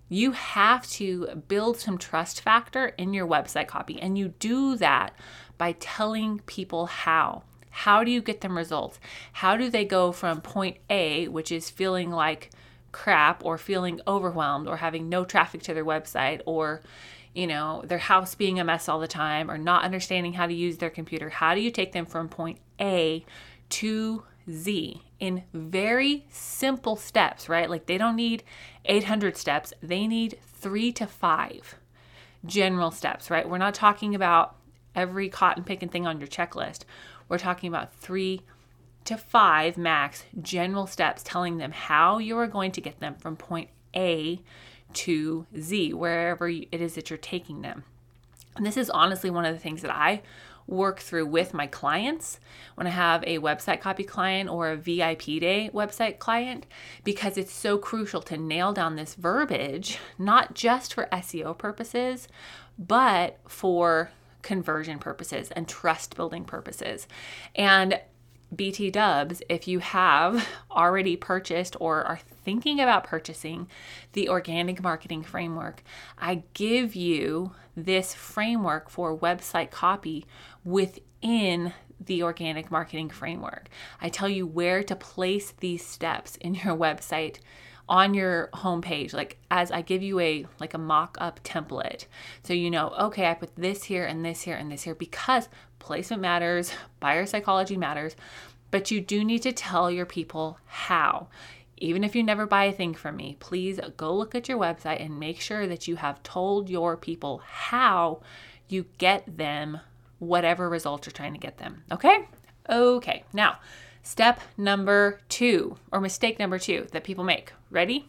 you 0.09 0.33
have 0.33 0.87
to 0.89 1.43
build 1.49 1.79
some 1.79 1.99
trust 1.99 2.41
factor 2.41 2.87
in 2.99 3.13
your 3.13 3.27
website 3.27 3.69
copy. 3.69 4.01
And 4.01 4.17
you 4.17 4.29
do 4.39 4.77
that 4.77 5.15
by 5.59 5.73
telling 5.73 6.41
people 6.47 6.87
how. 6.87 7.43
How 7.71 8.03
do 8.03 8.11
you 8.11 8.23
get 8.23 8.41
them 8.41 8.57
results? 8.57 8.99
How 9.35 9.57
do 9.57 9.71
they 9.71 9.85
go 9.85 10.11
from 10.11 10.41
point 10.41 10.79
A, 10.91 11.29
which 11.29 11.53
is 11.53 11.71
feeling 11.71 12.11
like 12.11 12.51
crap 12.91 13.45
or 13.45 13.59
feeling 13.59 14.01
overwhelmed 14.07 14.67
or 14.67 14.79
having 14.79 15.09
no 15.09 15.25
traffic 15.25 15.63
to 15.65 15.75
their 15.75 15.85
website 15.85 16.41
or 16.47 16.81
you 17.35 17.47
know, 17.47 17.83
their 17.87 17.99
house 17.99 18.35
being 18.35 18.59
a 18.59 18.65
mess 18.65 18.89
all 18.89 18.99
the 18.99 19.07
time 19.07 19.49
or 19.51 19.57
not 19.57 19.85
understanding 19.85 20.33
how 20.33 20.47
to 20.47 20.55
use 20.55 20.79
their 20.79 20.91
computer. 20.91 21.29
How 21.29 21.55
do 21.55 21.61
you 21.61 21.71
take 21.71 21.93
them 21.93 22.07
from 22.07 22.29
point 22.29 22.59
A 22.81 23.25
to 23.69 24.25
Z 24.51 25.03
in 25.21 25.43
very 25.53 26.27
simple 26.31 26.97
steps, 26.97 27.49
right? 27.49 27.69
Like 27.69 27.87
they 27.87 27.99
don't 27.99 28.17
need 28.17 28.45
800 28.85 29.37
steps, 29.37 29.73
they 29.83 30.07
need 30.07 30.39
three 30.43 30.93
to 30.93 31.07
five 31.07 31.77
general 32.47 32.91
steps, 32.91 33.31
right? 33.31 33.49
We're 33.49 33.59
not 33.59 33.75
talking 33.75 34.15
about 34.15 34.57
every 34.95 35.29
cotton 35.29 35.65
picking 35.65 35.89
thing 35.89 36.07
on 36.07 36.19
your 36.19 36.29
checklist. 36.29 36.85
We're 37.29 37.39
talking 37.39 37.69
about 37.69 37.95
three 37.95 38.43
to 39.05 39.17
five 39.17 39.79
max 39.79 40.25
general 40.41 40.87
steps 40.87 41.23
telling 41.23 41.57
them 41.59 41.73
how 41.73 42.19
you 42.19 42.37
are 42.39 42.47
going 42.47 42.73
to 42.73 42.81
get 42.81 43.01
them 43.01 43.15
from 43.15 43.37
point 43.37 43.71
A 43.95 44.41
to 44.93 45.47
Z, 45.59 45.95
wherever 45.95 46.49
it 46.49 46.69
is 46.73 46.95
that 46.95 47.11
you're 47.11 47.19
taking 47.19 47.63
them. 47.63 47.85
And 48.57 48.67
this 48.67 48.77
is 48.77 48.91
honestly 48.91 49.31
one 49.31 49.45
of 49.45 49.55
the 49.55 49.61
things 49.61 49.83
that 49.83 49.95
I 49.95 50.23
work 50.69 51.01
through 51.01 51.27
with 51.27 51.55
my 51.55 51.67
clients 51.67 52.39
when 52.75 52.87
I 52.87 52.91
have 52.91 53.25
a 53.25 53.39
website 53.39 53.81
copy 53.81 54.05
client 54.05 54.49
or 54.49 54.71
a 54.71 54.77
VIP 54.77 55.25
day 55.41 55.71
website 55.73 56.19
client 56.19 56.67
because 57.03 57.37
it's 57.37 57.53
so 57.53 57.79
crucial 57.79 58.23
to 58.23 58.37
nail 58.37 58.73
down 58.73 58.95
this 58.95 59.15
verbiage, 59.15 59.99
not 60.19 60.55
just 60.55 60.95
for 60.95 61.09
SEO 61.11 61.57
purposes, 61.57 62.29
but 62.79 63.39
for 63.49 64.11
conversion 64.43 64.99
purposes 64.99 65.51
and 65.53 65.67
trust 65.67 66.15
building 66.15 66.45
purposes. 66.45 67.09
And 67.57 68.01
BT 68.55 68.91
Dubs, 68.91 69.43
if 69.49 69.69
you 69.69 69.81
have 69.81 70.47
already 70.71 71.17
purchased 71.17 71.77
or 71.81 72.03
are 72.05 72.19
thinking 72.45 72.81
about 72.81 73.05
purchasing 73.05 73.69
the 74.15 74.29
organic 74.29 74.83
marketing 74.83 75.23
framework, 75.23 75.83
I 76.19 76.45
give 76.55 76.95
you 76.95 77.53
this 77.77 78.15
framework 78.15 78.89
for 78.89 79.17
website 79.17 79.71
copy 79.71 80.27
within 80.65 81.75
the 82.01 82.23
organic 82.23 82.71
marketing 82.71 83.11
framework. 83.11 83.69
I 84.01 84.09
tell 84.09 84.29
you 84.29 84.47
where 84.47 84.83
to 84.83 84.97
place 84.97 85.53
these 85.59 85.85
steps 85.85 86.37
in 86.37 86.55
your 86.55 86.77
website 86.77 87.39
on 87.89 88.13
your 88.15 88.51
homepage 88.53 89.13
like 89.13 89.39
as 89.51 89.71
I 89.71 89.83
give 89.83 90.03
you 90.03 90.21
a 90.21 90.47
like 90.61 90.75
a 90.75 90.79
mock-up 90.79 91.43
template 91.43 92.05
so 92.43 92.53
you 92.53 92.71
know 92.71 92.89
okay 92.99 93.27
I 93.27 93.35
put 93.35 93.57
this 93.57 93.85
here 93.85 94.05
and 94.05 94.25
this 94.25 94.43
here 94.43 94.57
and 94.57 94.71
this 94.71 94.83
here 94.83 94.95
because 94.95 95.49
placement 95.79 96.21
matters 96.21 96.73
buyer 97.01 97.25
psychology 97.25 97.77
matters 97.77 98.15
but 98.71 98.91
you 98.91 99.01
do 99.01 99.25
need 99.25 99.43
to 99.43 99.53
tell 99.53 99.91
your 99.91 100.07
people 100.07 100.59
how 100.67 101.29
even 101.81 102.05
if 102.05 102.15
you 102.15 102.23
never 102.23 102.47
buy 102.47 102.65
a 102.65 102.73
thing 102.73 102.95
from 102.95 103.17
me, 103.17 103.37
please 103.41 103.81
go 103.97 104.15
look 104.15 104.35
at 104.35 104.49
your 104.49 104.59
website 104.59 105.01
and 105.01 105.19
make 105.19 105.41
sure 105.41 105.67
that 105.67 105.87
you 105.87 105.97
have 105.97 106.23
told 106.23 106.69
your 106.69 106.97
people 106.97 107.41
how 107.45 108.21
you 108.69 108.85
get 108.99 109.39
them 109.39 109.81
whatever 110.19 110.69
results 110.69 111.07
you're 111.07 111.13
trying 111.13 111.33
to 111.33 111.39
get 111.39 111.59
them. 111.59 111.85
Okay? 111.93 112.29
Okay. 112.69 113.25
Now, 113.33 113.59
step 114.03 114.41
number 114.57 115.21
two, 115.29 115.77
or 115.93 116.01
mistake 116.01 116.39
number 116.39 116.59
two 116.59 116.87
that 116.93 117.05
people 117.05 117.25
make, 117.25 117.53
ready? 117.71 118.09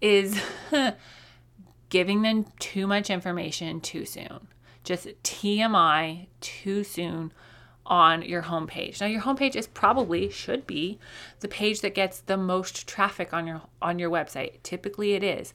Is 0.00 0.40
giving 1.90 2.22
them 2.22 2.46
too 2.58 2.86
much 2.86 3.10
information 3.10 3.80
too 3.80 4.06
soon. 4.06 4.48
Just 4.82 5.06
TMI 5.22 6.26
too 6.40 6.82
soon 6.82 7.32
on 7.84 8.22
your 8.22 8.42
homepage. 8.42 9.00
Now 9.00 9.08
your 9.08 9.22
homepage 9.22 9.56
is 9.56 9.66
probably 9.66 10.30
should 10.30 10.66
be 10.66 10.98
the 11.40 11.48
page 11.48 11.80
that 11.80 11.94
gets 11.94 12.20
the 12.20 12.36
most 12.36 12.86
traffic 12.86 13.34
on 13.34 13.46
your 13.46 13.62
on 13.82 13.98
your 13.98 14.10
website. 14.10 14.62
Typically 14.62 15.12
it 15.12 15.22
is. 15.22 15.52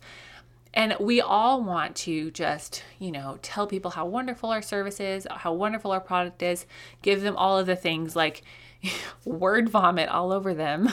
And 0.74 0.98
we 1.00 1.22
all 1.22 1.64
want 1.64 1.96
to 1.98 2.32
just, 2.32 2.84
you 3.00 3.10
know, 3.10 3.40
tell 3.42 3.66
people 3.66 3.92
how 3.92 4.06
wonderful 4.06 4.50
our 4.50 4.62
service 4.62 5.00
is, 5.00 5.26
how 5.32 5.54
wonderful 5.54 5.92
our 5.92 6.02
product 6.02 6.44
is, 6.44 6.66
give 7.02 7.22
them 7.22 7.38
all 7.38 7.58
of 7.58 7.66
the 7.66 7.78
things 7.78 8.14
like 8.14 8.42
word 9.26 9.70
vomit 9.70 10.10
all 10.10 10.34
over 10.34 10.54
them. 10.54 10.90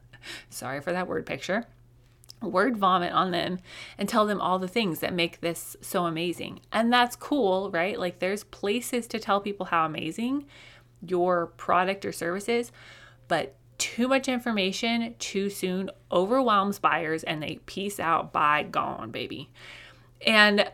Sorry 0.50 0.80
for 0.80 0.92
that 0.92 1.06
word 1.06 1.26
picture. 1.26 1.66
Word 2.42 2.76
vomit 2.76 3.12
on 3.12 3.30
them 3.30 3.58
and 3.98 4.08
tell 4.08 4.26
them 4.26 4.40
all 4.40 4.58
the 4.58 4.68
things 4.68 5.00
that 5.00 5.14
make 5.14 5.40
this 5.40 5.76
so 5.80 6.06
amazing. 6.06 6.60
And 6.70 6.92
that's 6.92 7.16
cool, 7.16 7.70
right? 7.70 7.98
Like 7.98 8.18
there's 8.18 8.44
places 8.44 9.06
to 9.08 9.18
tell 9.18 9.40
people 9.40 9.66
how 9.66 9.86
amazing 9.86 10.46
your 11.06 11.46
product 11.46 12.04
or 12.04 12.12
services, 12.12 12.72
but 13.28 13.54
too 13.78 14.08
much 14.08 14.28
information 14.28 15.14
too 15.18 15.50
soon 15.50 15.90
overwhelms 16.10 16.78
buyers 16.78 17.22
and 17.24 17.42
they 17.42 17.58
peace 17.66 18.00
out 18.00 18.32
by 18.32 18.62
gone, 18.62 19.10
baby. 19.10 19.50
And 20.26 20.70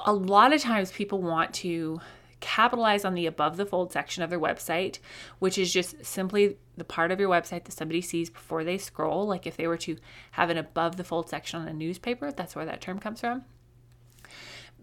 a 0.00 0.12
lot 0.12 0.52
of 0.52 0.60
times 0.60 0.92
people 0.92 1.20
want 1.20 1.52
to 1.54 2.00
capitalize 2.46 3.04
on 3.04 3.14
the 3.14 3.26
above 3.26 3.56
the 3.56 3.66
fold 3.66 3.90
section 3.90 4.22
of 4.22 4.30
their 4.30 4.38
website, 4.38 5.00
which 5.40 5.58
is 5.58 5.72
just 5.72 6.06
simply 6.06 6.56
the 6.76 6.84
part 6.84 7.10
of 7.10 7.18
your 7.18 7.28
website 7.28 7.64
that 7.64 7.72
somebody 7.72 8.00
sees 8.00 8.30
before 8.30 8.62
they 8.62 8.78
scroll. 8.78 9.26
Like 9.26 9.48
if 9.48 9.56
they 9.56 9.66
were 9.66 9.76
to 9.78 9.96
have 10.30 10.48
an 10.48 10.56
above 10.56 10.96
the 10.96 11.02
fold 11.02 11.28
section 11.28 11.60
on 11.60 11.66
a 11.66 11.72
newspaper, 11.72 12.30
that's 12.30 12.54
where 12.54 12.64
that 12.64 12.80
term 12.80 13.00
comes 13.00 13.20
from. 13.20 13.42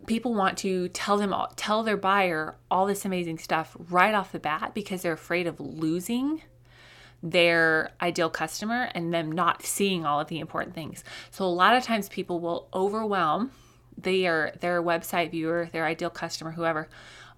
People 0.07 0.33
want 0.33 0.57
to 0.57 0.89
tell 0.89 1.15
them 1.15 1.33
all, 1.33 1.53
tell 1.55 1.83
their 1.83 1.95
buyer 1.95 2.57
all 2.69 2.85
this 2.85 3.05
amazing 3.05 3.37
stuff 3.37 3.77
right 3.79 4.13
off 4.13 4.33
the 4.33 4.39
bat 4.39 4.73
because 4.73 5.01
they're 5.01 5.13
afraid 5.13 5.47
of 5.47 5.61
losing 5.61 6.41
their 7.21 7.91
ideal 8.01 8.29
customer 8.29 8.89
and 8.93 9.13
them 9.13 9.31
not 9.31 9.63
seeing 9.63 10.05
all 10.05 10.19
of 10.19 10.27
the 10.27 10.39
important 10.39 10.75
things. 10.75 11.05
So 11.31 11.45
a 11.45 11.47
lot 11.47 11.77
of 11.77 11.83
times 11.83 12.09
people 12.09 12.41
will 12.41 12.67
overwhelm 12.73 13.51
their 13.97 14.53
their 14.59 14.81
website 14.81 15.31
viewer, 15.31 15.69
their 15.71 15.85
ideal 15.85 16.09
customer, 16.09 16.51
whoever, 16.51 16.89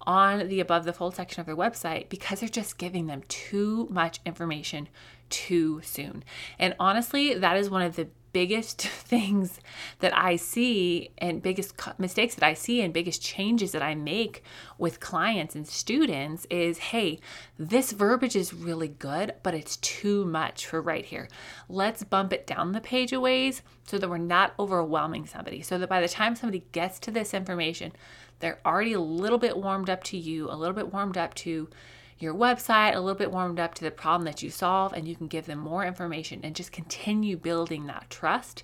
on 0.07 0.47
the 0.47 0.59
above 0.59 0.85
the 0.85 0.93
fold 0.93 1.15
section 1.15 1.39
of 1.39 1.45
their 1.45 1.55
website 1.55 2.09
because 2.09 2.39
they're 2.39 2.49
just 2.49 2.77
giving 2.77 3.07
them 3.07 3.23
too 3.27 3.87
much 3.89 4.19
information 4.25 4.87
too 5.29 5.81
soon. 5.83 6.23
And 6.59 6.75
honestly, 6.79 7.33
that 7.33 7.57
is 7.57 7.69
one 7.69 7.81
of 7.81 7.95
the 7.95 8.07
biggest 8.35 8.81
things 8.81 9.61
that 9.99 10.13
I 10.13 10.35
see 10.35 11.11
and 11.19 11.41
biggest 11.41 11.73
mistakes 11.97 12.35
that 12.35 12.45
I 12.45 12.53
see 12.53 12.81
and 12.81 12.93
biggest 12.93 13.21
changes 13.21 13.71
that 13.71 13.81
I 13.81 13.95
make 13.95 14.43
with 14.77 14.99
clients 14.99 15.55
and 15.55 15.65
students 15.65 16.45
is 16.49 16.77
hey, 16.77 17.21
this 17.57 17.93
verbiage 17.93 18.35
is 18.35 18.53
really 18.53 18.89
good, 18.89 19.35
but 19.41 19.53
it's 19.53 19.77
too 19.77 20.25
much 20.25 20.67
for 20.67 20.81
right 20.81 21.05
here. 21.05 21.29
Let's 21.69 22.03
bump 22.03 22.33
it 22.33 22.45
down 22.45 22.73
the 22.73 22.81
page 22.81 23.13
a 23.13 23.21
ways 23.21 23.61
so 23.85 23.97
that 23.97 24.09
we're 24.09 24.17
not 24.17 24.53
overwhelming 24.59 25.27
somebody. 25.27 25.61
So 25.61 25.77
that 25.77 25.87
by 25.87 26.01
the 26.01 26.09
time 26.09 26.35
somebody 26.35 26.65
gets 26.73 26.99
to 26.99 27.11
this 27.11 27.33
information, 27.33 27.93
they're 28.39 28.59
already 28.65 28.93
a 28.93 28.99
little 28.99 29.37
bit 29.37 29.57
warmed 29.57 29.89
up 29.89 30.03
to 30.05 30.17
you, 30.17 30.49
a 30.49 30.55
little 30.55 30.75
bit 30.75 30.91
warmed 30.91 31.17
up 31.17 31.33
to 31.35 31.69
your 32.17 32.33
website, 32.33 32.95
a 32.95 32.99
little 32.99 33.17
bit 33.17 33.31
warmed 33.31 33.59
up 33.59 33.75
to 33.75 33.83
the 33.83 33.91
problem 33.91 34.25
that 34.25 34.41
you 34.41 34.49
solve, 34.49 34.93
and 34.93 35.07
you 35.07 35.15
can 35.15 35.27
give 35.27 35.45
them 35.45 35.59
more 35.59 35.85
information 35.85 36.39
and 36.43 36.55
just 36.55 36.71
continue 36.71 37.37
building 37.37 37.87
that 37.87 38.09
trust 38.09 38.63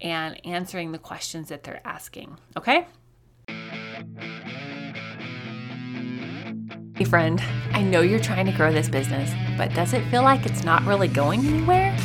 and 0.00 0.44
answering 0.46 0.92
the 0.92 0.98
questions 0.98 1.48
that 1.48 1.62
they're 1.62 1.80
asking. 1.84 2.36
Okay? 2.56 2.86
Hey, 6.96 7.04
friend, 7.04 7.40
I 7.72 7.82
know 7.82 8.02
you're 8.02 8.20
trying 8.20 8.44
to 8.46 8.52
grow 8.52 8.72
this 8.72 8.88
business, 8.88 9.32
but 9.56 9.72
does 9.74 9.94
it 9.94 10.04
feel 10.10 10.22
like 10.22 10.44
it's 10.44 10.64
not 10.64 10.84
really 10.84 11.08
going 11.08 11.40
anywhere? 11.46 11.96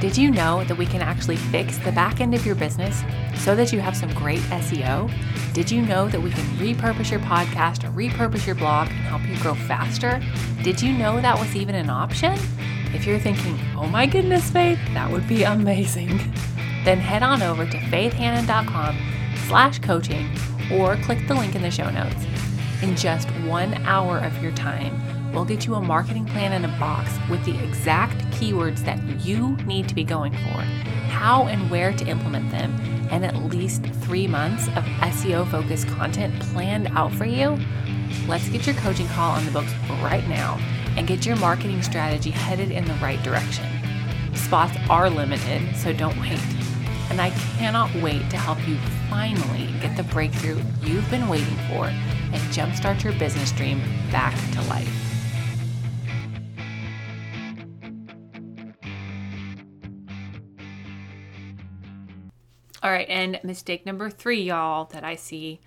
Did 0.00 0.16
you 0.16 0.30
know 0.30 0.62
that 0.64 0.78
we 0.78 0.86
can 0.86 1.02
actually 1.02 1.36
fix 1.36 1.78
the 1.78 1.90
back 1.90 2.20
end 2.20 2.32
of 2.32 2.46
your 2.46 2.54
business 2.54 3.02
so 3.48 3.54
that 3.54 3.72
you 3.72 3.80
have 3.80 3.96
some 3.96 4.12
great 4.12 4.42
SEO? 4.50 5.10
Did 5.54 5.70
you 5.70 5.80
know 5.80 6.06
that 6.10 6.20
we 6.20 6.30
can 6.30 6.44
repurpose 6.58 7.10
your 7.10 7.20
podcast 7.20 7.82
or 7.82 7.90
repurpose 7.92 8.44
your 8.46 8.54
blog 8.54 8.88
and 8.88 8.98
help 8.98 9.26
you 9.26 9.38
grow 9.38 9.54
faster? 9.54 10.20
Did 10.62 10.82
you 10.82 10.92
know 10.92 11.18
that 11.22 11.38
was 11.38 11.56
even 11.56 11.74
an 11.74 11.88
option? 11.88 12.38
If 12.92 13.06
you're 13.06 13.18
thinking, 13.18 13.58
oh 13.74 13.86
my 13.86 14.04
goodness, 14.04 14.50
Faith, 14.50 14.78
that 14.92 15.10
would 15.10 15.26
be 15.26 15.44
amazing, 15.54 16.18
then 16.84 16.98
head 16.98 17.22
on 17.22 17.40
over 17.40 17.64
to 17.64 17.78
faithhanan.com 17.78 18.98
slash 19.46 19.78
coaching 19.78 20.28
or 20.70 20.96
click 20.96 21.26
the 21.26 21.34
link 21.34 21.54
in 21.54 21.62
the 21.62 21.70
show 21.70 21.88
notes. 21.88 22.26
In 22.82 22.96
just 22.96 23.30
one 23.46 23.72
hour 23.86 24.18
of 24.18 24.42
your 24.42 24.52
time, 24.52 25.32
we'll 25.32 25.46
get 25.46 25.64
you 25.64 25.76
a 25.76 25.80
marketing 25.80 26.26
plan 26.26 26.52
in 26.52 26.66
a 26.66 26.78
box 26.78 27.16
with 27.30 27.42
the 27.46 27.58
exact 27.64 28.18
keywords 28.32 28.84
that 28.84 29.02
you 29.24 29.56
need 29.64 29.88
to 29.88 29.94
be 29.94 30.04
going 30.04 30.34
for, 30.34 30.60
how 31.08 31.46
and 31.46 31.70
where 31.70 31.94
to 31.94 32.06
implement 32.06 32.50
them, 32.50 32.97
and 33.10 33.24
at 33.24 33.36
least 33.36 33.84
three 34.02 34.26
months 34.26 34.68
of 34.68 34.84
SEO 34.84 35.50
focused 35.50 35.86
content 35.88 36.38
planned 36.40 36.88
out 36.88 37.12
for 37.12 37.24
you. 37.24 37.58
Let's 38.26 38.48
get 38.48 38.66
your 38.66 38.76
coaching 38.76 39.08
call 39.08 39.32
on 39.32 39.44
the 39.44 39.50
books 39.50 39.72
right 40.02 40.26
now 40.28 40.58
and 40.96 41.06
get 41.06 41.24
your 41.26 41.36
marketing 41.36 41.82
strategy 41.82 42.30
headed 42.30 42.70
in 42.70 42.84
the 42.84 42.94
right 42.94 43.22
direction. 43.22 43.66
Spots 44.34 44.76
are 44.90 45.08
limited, 45.10 45.76
so 45.76 45.92
don't 45.92 46.18
wait. 46.20 46.40
And 47.10 47.20
I 47.20 47.30
cannot 47.56 47.94
wait 47.96 48.28
to 48.30 48.36
help 48.36 48.66
you 48.68 48.76
finally 49.08 49.72
get 49.80 49.96
the 49.96 50.02
breakthrough 50.04 50.60
you've 50.82 51.10
been 51.10 51.28
waiting 51.28 51.56
for 51.68 51.86
and 51.86 52.42
jumpstart 52.52 53.02
your 53.02 53.14
business 53.14 53.52
dream 53.52 53.80
back 54.10 54.34
to 54.52 54.62
life. 54.62 55.07
All 62.82 62.90
right, 62.90 63.08
and 63.08 63.40
mistake 63.42 63.84
number 63.84 64.08
three, 64.08 64.42
y'all, 64.42 64.84
that 64.86 65.02
I 65.02 65.16
see 65.16 65.60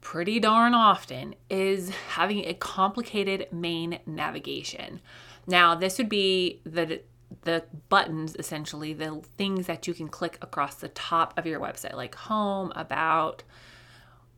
pretty 0.00 0.40
darn 0.40 0.72
often 0.72 1.34
is 1.50 1.90
having 1.90 2.44
a 2.46 2.54
complicated 2.54 3.48
main 3.52 3.98
navigation. 4.06 5.00
Now, 5.46 5.74
this 5.74 5.98
would 5.98 6.08
be 6.08 6.60
the 6.64 7.02
the 7.42 7.64
buttons 7.88 8.36
essentially, 8.38 8.92
the 8.92 9.20
things 9.36 9.66
that 9.66 9.86
you 9.86 9.94
can 9.94 10.08
click 10.08 10.38
across 10.42 10.76
the 10.76 10.88
top 10.88 11.36
of 11.36 11.44
your 11.44 11.60
website, 11.60 11.94
like 11.94 12.14
home, 12.14 12.72
about, 12.76 13.42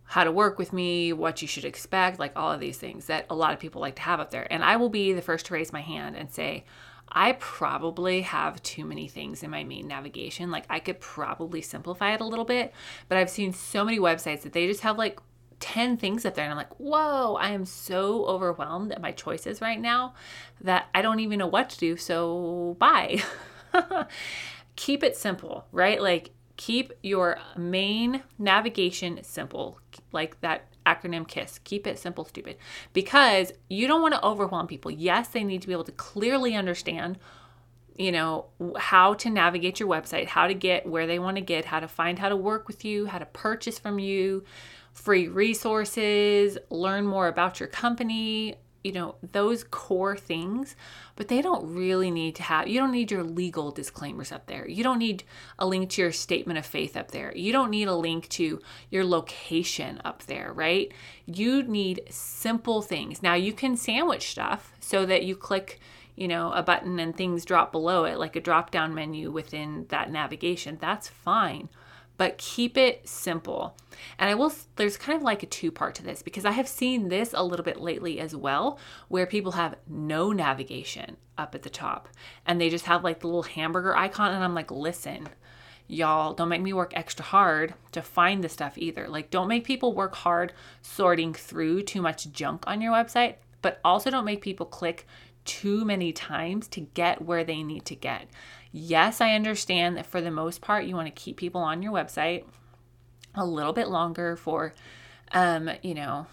how 0.05 0.25
to 0.25 0.33
work 0.33 0.59
with 0.59 0.73
me, 0.73 1.13
what 1.13 1.43
you 1.43 1.49
should 1.49 1.67
expect, 1.67 2.19
like 2.19 2.33
all 2.35 2.51
of 2.51 2.61
these 2.61 2.79
things 2.79 3.07
that 3.07 3.27
a 3.29 3.35
lot 3.35 3.53
of 3.53 3.61
people 3.61 3.81
like 3.81 3.97
to 3.97 4.03
have 4.03 4.21
up 4.21 4.31
there. 4.31 4.51
And 4.51 4.65
I 4.65 4.77
will 4.77 4.89
be 4.89 5.13
the 5.13 5.21
first 5.21 5.47
to 5.47 5.55
raise 5.55 5.71
my 5.71 5.83
hand 5.83 6.17
and 6.17 6.33
say, 6.33 6.65
I 7.11 7.33
probably 7.33 8.23
have 8.23 8.63
too 8.63 8.85
many 8.85 9.09
things 9.09 9.43
in 9.43 9.51
my 9.51 9.65
main 9.65 9.89
navigation. 9.89 10.51
Like 10.51 10.67
I 10.69 10.79
could 10.79 11.01
probably 11.01 11.63
simplify 11.63 12.15
it 12.15 12.21
a 12.21 12.27
little 12.27 12.45
bit, 12.45 12.73
but 13.09 13.19
I've 13.19 13.31
seen 13.31 13.53
so 13.53 13.85
many 13.85 13.99
websites 13.99 14.43
that 14.43 14.53
they 14.53 14.67
just 14.67 14.83
have 14.83 14.99
like 14.99 15.21
10 15.61 15.97
things 15.97 16.25
up 16.25 16.35
there 16.35 16.45
and 16.45 16.53
I'm 16.53 16.59
like, 16.59 16.79
whoa, 16.79 17.35
I 17.35 17.51
am 17.51 17.65
so 17.65 18.25
overwhelmed 18.27 18.93
at 18.93 19.01
my 19.01 19.13
choices 19.13 19.61
right 19.61 19.81
now 19.81 20.15
that 20.61 20.89
I 20.95 21.03
don't 21.03 21.21
even 21.21 21.39
know 21.39 21.47
what 21.47 21.71
to 21.71 21.79
do. 21.79 21.97
So 21.97 22.77
bye. 22.79 23.23
keep 24.77 25.03
it 25.03 25.17
simple, 25.17 25.67
right? 25.73 26.01
Like 26.01 26.31
keep 26.57 26.93
your 27.03 27.39
main 27.57 28.23
navigation 28.39 29.21
simple, 29.23 29.81
like 30.13 30.41
that 30.41 30.68
acronym 30.89 31.27
KISS. 31.27 31.61
Keep 31.65 31.87
it 31.87 31.99
simple, 31.99 32.25
stupid, 32.25 32.57
because 32.93 33.53
you 33.69 33.87
don't 33.87 34.03
want 34.03 34.15
to 34.15 34.25
overwhelm 34.25 34.67
people. 34.67 34.91
Yes, 34.91 35.29
they 35.29 35.45
need 35.45 35.63
to 35.63 35.69
be 35.69 35.75
able 35.75 35.85
to 35.85 35.93
clearly 35.93 36.55
understand 36.55 37.19
you 37.99 38.13
know, 38.13 38.47
how 38.79 39.15
to 39.15 39.29
navigate 39.29 39.81
your 39.81 39.89
website, 39.89 40.27
how 40.27 40.47
to 40.47 40.55
get 40.55 40.87
where 40.87 41.09
they 41.09 41.19
want 41.19 41.37
to 41.37 41.41
get, 41.41 41.65
how 41.65 41.81
to 41.81 41.89
find 41.89 42.17
how 42.21 42.29
to 42.29 42.37
work 42.37 42.69
with 42.69 42.85
you, 42.85 43.07
how 43.07 43.19
to 43.19 43.27
purchase 43.27 43.77
from 43.77 43.99
you, 43.99 44.45
free 44.93 45.27
resources, 45.27 46.57
learn 46.71 47.05
more 47.05 47.27
about 47.27 47.59
your 47.59 47.69
company, 47.69 48.55
you 48.89 48.95
know, 48.95 49.17
those 49.33 49.65
core 49.65 50.17
things, 50.17 50.75
but 51.15 51.29
they 51.29 51.43
don't 51.43 51.75
really 51.75 52.11
need 52.11 52.35
to 52.35 52.43
have, 52.43 52.69
you 52.69 52.81
don't 52.81 52.91
need 52.91 53.11
your 53.11 53.23
legal 53.23 53.71
disclaimers 53.71 54.33
up 54.33 54.47
there. 54.47 54.67
You 54.67 54.83
don't 54.83 54.99
need 54.99 55.25
a 55.59 55.67
link 55.67 55.91
to 55.91 56.01
your 56.01 56.11
statement 56.11 56.59
of 56.59 56.65
faith 56.65 56.97
up 56.97 57.11
there. 57.11 57.31
You 57.37 57.53
don't 57.53 57.69
need 57.69 57.87
a 57.87 57.95
link 57.95 58.31
to 58.31 58.63
your 58.89 59.05
location 59.05 60.01
up 60.07 60.23
there, 60.25 60.55
right? 60.55 60.91
You 61.27 61.63
need 61.65 62.01
simple 62.09 62.81
things. 62.81 63.23
Now, 63.23 63.35
you 63.35 63.53
can 63.53 63.77
sandwich 63.77 64.31
stuff 64.31 64.73
so 64.81 65.05
that 65.05 65.25
you 65.25 65.37
click, 65.37 65.81
you 66.17 66.27
know, 66.27 66.51
a 66.53 66.63
button 66.63 66.99
and 66.99 67.15
things 67.15 67.45
drop 67.45 67.71
below 67.71 68.05
it, 68.05 68.19
like 68.19 68.37
a 68.37 68.41
drop 68.41 68.71
down 68.71 68.95
menu 68.95 69.31
within 69.31 69.85
that 69.91 70.11
navigation. 70.11 70.79
That's 70.81 71.09
fine 71.09 71.69
but 72.19 72.37
keep 72.37 72.77
it 72.77 73.09
simple. 73.09 73.75
And 74.19 74.29
I 74.29 74.35
will, 74.35 74.53
there's 74.77 74.99
kind 74.99 75.17
of 75.17 75.23
like 75.23 75.43
a 75.43 75.47
two 75.47 75.73
part 75.73 75.95
to 75.95 76.03
this 76.03 76.21
because 76.21 76.45
I 76.45 76.51
have 76.51 76.69
seen 76.69 77.09
this 77.09 77.33
a 77.33 77.43
little 77.43 77.65
bit 77.65 77.81
lately 77.81 78.21
as 78.21 78.37
well, 78.37 78.79
where 79.09 79.27
people 79.27 79.53
have 79.53 79.77
no 79.89 80.33
navigation 80.33 81.17
up 81.39 81.55
at 81.55 81.63
the 81.63 81.71
top 81.71 82.09
and 82.45 82.61
they 82.61 82.69
just 82.69 82.85
have 82.85 83.05
like 83.05 83.21
the 83.21 83.29
little 83.29 83.45
hamburger 83.45 83.97
icon. 83.97 84.35
And 84.35 84.45
I'm 84.45 84.55
like, 84.55 84.71
listen, 84.71 85.29
y'all, 85.87 86.35
don't 86.35 86.49
make 86.49 86.61
me 86.61 86.73
work 86.73 86.93
extra 86.95 87.25
hard 87.25 87.75
to 87.93 88.03
find 88.03 88.45
the 88.45 88.49
stuff 88.49 88.77
either. 88.77 89.09
Like, 89.09 89.31
don't 89.31 89.49
make 89.49 89.65
people 89.65 89.95
work 89.95 90.15
hard 90.17 90.53
sorting 90.83 91.33
through 91.33 91.83
too 91.83 92.03
much 92.03 92.31
junk 92.33 92.65
on 92.67 92.81
your 92.81 92.93
website, 92.93 93.37
but 93.63 93.81
also 93.85 94.11
don't 94.11 94.25
make 94.25 94.43
people 94.43 94.67
click 94.67 95.07
too 95.45 95.85
many 95.85 96.13
times 96.13 96.69
to 96.69 96.81
get 96.81 97.23
where 97.23 97.43
they 97.43 97.63
need 97.63 97.87
to 97.87 97.95
get. 97.95 98.29
Yes, 98.73 99.21
I 99.21 99.35
understand 99.35 99.97
that 99.97 100.07
for 100.07 100.21
the 100.21 100.31
most 100.31 100.61
part, 100.61 100.85
you 100.85 100.95
want 100.95 101.07
to 101.07 101.23
keep 101.23 101.37
people 101.37 101.61
on 101.61 101.83
your 101.83 101.93
website 101.93 102.45
a 103.35 103.45
little 103.45 103.73
bit 103.73 103.89
longer 103.89 104.37
for, 104.37 104.75
um, 105.33 105.71
you 105.83 105.95
know, 105.95 106.27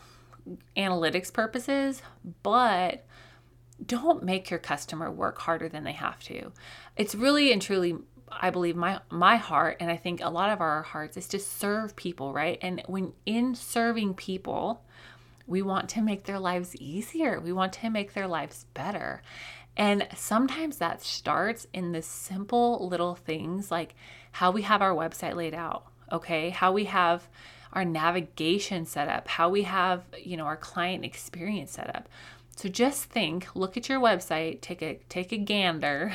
analytics 0.76 1.32
purposes, 1.32 2.02
but 2.44 3.06
don't 3.86 4.24
make 4.24 4.50
your 4.50 4.60
customer 4.60 5.12
work 5.12 5.40
harder 5.40 5.68
than 5.70 5.84
they 5.84 5.94
have 5.94 6.20
to. 6.24 6.52
It's 6.96 7.16
really 7.16 7.52
and 7.52 7.62
truly 7.62 7.98
I 8.32 8.50
believe 8.50 8.76
my 8.76 9.02
my 9.10 9.36
heart 9.36 9.78
and 9.80 9.92
I 9.92 9.98
think 9.98 10.22
a 10.22 10.30
lot 10.30 10.50
of 10.50 10.62
our 10.62 10.82
hearts 10.82 11.18
is 11.18 11.28
to 11.30 11.40
serve 11.40 11.96
people, 11.96 12.34
right? 12.34 12.58
And 12.62 12.82
when 12.88 13.14
in 13.26 13.56
serving 13.56 14.16
people, 14.16 14.84
we 15.48 15.62
want 15.62 15.90
to 15.90 16.02
make 16.02 16.24
their 16.24 16.40
lives 16.40 16.76
easier. 16.78 17.40
We 17.40 17.52
want 17.52 17.74
to 17.74 17.90
make 17.90 18.14
their 18.14 18.28
lives 18.28 18.66
better. 18.74 19.22
And 19.78 20.08
sometimes 20.16 20.78
that 20.78 21.02
starts 21.02 21.68
in 21.74 21.92
the 21.92 22.02
simple 22.02 22.88
little 22.88 23.16
things 23.16 23.72
like 23.72 23.96
how 24.32 24.52
we 24.52 24.62
have 24.62 24.82
our 24.82 24.94
website 24.94 25.36
laid 25.36 25.54
out, 25.54 25.86
okay? 26.12 26.50
How 26.50 26.72
we 26.72 26.86
have 26.86 27.28
our 27.74 27.84
navigation 27.84 28.86
set 28.86 29.10
up, 29.10 29.28
how 29.28 29.50
we 29.50 29.64
have, 29.64 30.04
you 30.18 30.38
know, 30.38 30.46
our 30.46 30.56
client 30.56 31.04
experience 31.04 31.72
set 31.72 31.94
up. 31.94 32.08
So 32.56 32.70
just 32.70 33.06
think, 33.06 33.48
look 33.54 33.76
at 33.76 33.90
your 33.90 34.00
website, 34.00 34.62
take 34.62 34.82
a 34.82 35.00
take 35.10 35.34
a 35.34 35.38
gander 35.38 36.14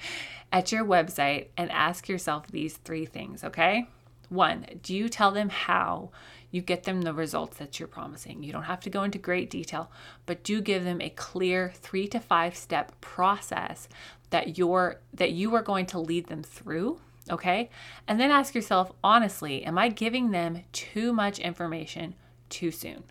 at 0.52 0.70
your 0.70 0.84
website 0.84 1.46
and 1.56 1.70
ask 1.70 2.08
yourself 2.08 2.48
these 2.48 2.76
three 2.76 3.06
things, 3.06 3.42
okay? 3.42 3.88
One, 4.28 4.66
do 4.82 4.94
you 4.94 5.08
tell 5.08 5.30
them 5.30 5.48
how 5.48 6.10
you 6.50 6.62
get 6.62 6.84
them 6.84 7.02
the 7.02 7.12
results 7.12 7.58
that 7.58 7.78
you're 7.78 7.88
promising. 7.88 8.42
You 8.42 8.52
don't 8.52 8.62
have 8.62 8.80
to 8.80 8.90
go 8.90 9.02
into 9.02 9.18
great 9.18 9.50
detail, 9.50 9.90
but 10.26 10.42
do 10.42 10.60
give 10.60 10.84
them 10.84 11.00
a 11.00 11.10
clear 11.10 11.72
3 11.74 12.08
to 12.08 12.20
5 12.20 12.56
step 12.56 12.98
process 13.00 13.88
that 14.30 14.58
you're 14.58 15.00
that 15.12 15.32
you 15.32 15.54
are 15.54 15.62
going 15.62 15.86
to 15.86 15.98
lead 15.98 16.26
them 16.26 16.42
through, 16.42 17.00
okay? 17.30 17.70
And 18.06 18.18
then 18.18 18.30
ask 18.30 18.54
yourself 18.54 18.92
honestly, 19.04 19.64
am 19.64 19.78
I 19.78 19.88
giving 19.88 20.30
them 20.30 20.62
too 20.72 21.12
much 21.12 21.38
information 21.38 22.14
too 22.48 22.70
soon? 22.70 23.04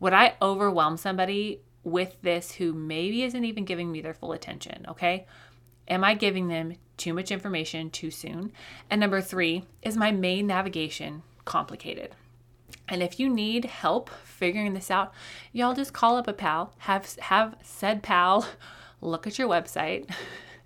Would 0.00 0.12
I 0.12 0.34
overwhelm 0.42 0.96
somebody 0.96 1.60
with 1.84 2.16
this 2.22 2.52
who 2.52 2.72
maybe 2.72 3.22
isn't 3.22 3.44
even 3.44 3.64
giving 3.64 3.92
me 3.92 4.00
their 4.00 4.14
full 4.14 4.32
attention, 4.32 4.84
okay? 4.88 5.26
Am 5.88 6.04
I 6.04 6.14
giving 6.14 6.48
them 6.48 6.74
too 6.96 7.12
much 7.12 7.30
information 7.30 7.90
too 7.90 8.10
soon? 8.10 8.52
And 8.90 9.00
number 9.00 9.20
3, 9.20 9.64
is 9.82 9.96
my 9.96 10.12
main 10.12 10.46
navigation 10.46 11.22
complicated? 11.44 12.14
And 12.88 13.02
if 13.02 13.18
you 13.18 13.28
need 13.28 13.64
help 13.64 14.10
figuring 14.24 14.74
this 14.74 14.90
out, 14.90 15.12
y'all 15.52 15.74
just 15.74 15.92
call 15.92 16.16
up 16.16 16.28
a 16.28 16.32
pal, 16.32 16.74
have 16.78 17.16
have 17.16 17.56
said 17.62 18.02
pal 18.02 18.46
look 19.00 19.26
at 19.26 19.38
your 19.38 19.48
website 19.48 20.10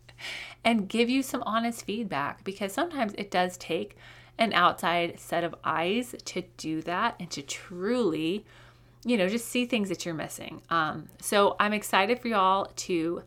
and 0.65 0.89
give 0.89 1.09
you 1.09 1.23
some 1.23 1.43
honest 1.45 1.85
feedback 1.85 2.45
because 2.45 2.73
sometimes 2.73 3.15
it 3.17 3.31
does 3.31 3.57
take 3.57 3.97
an 4.39 4.53
outside 4.53 5.19
set 5.19 5.45
of 5.45 5.55
eyes 5.65 6.15
to 6.25 6.43
do 6.57 6.81
that 6.83 7.17
and 7.19 7.31
to 7.31 7.43
truly, 7.43 8.45
you 9.05 9.17
know, 9.17 9.29
just 9.29 9.49
see 9.49 9.67
things 9.67 9.89
that 9.89 10.05
you're 10.05 10.15
missing. 10.15 10.63
Um, 10.71 11.09
so 11.21 11.57
I'm 11.59 11.73
excited 11.73 12.21
for 12.21 12.29
y'all 12.29 12.67
to 12.77 13.23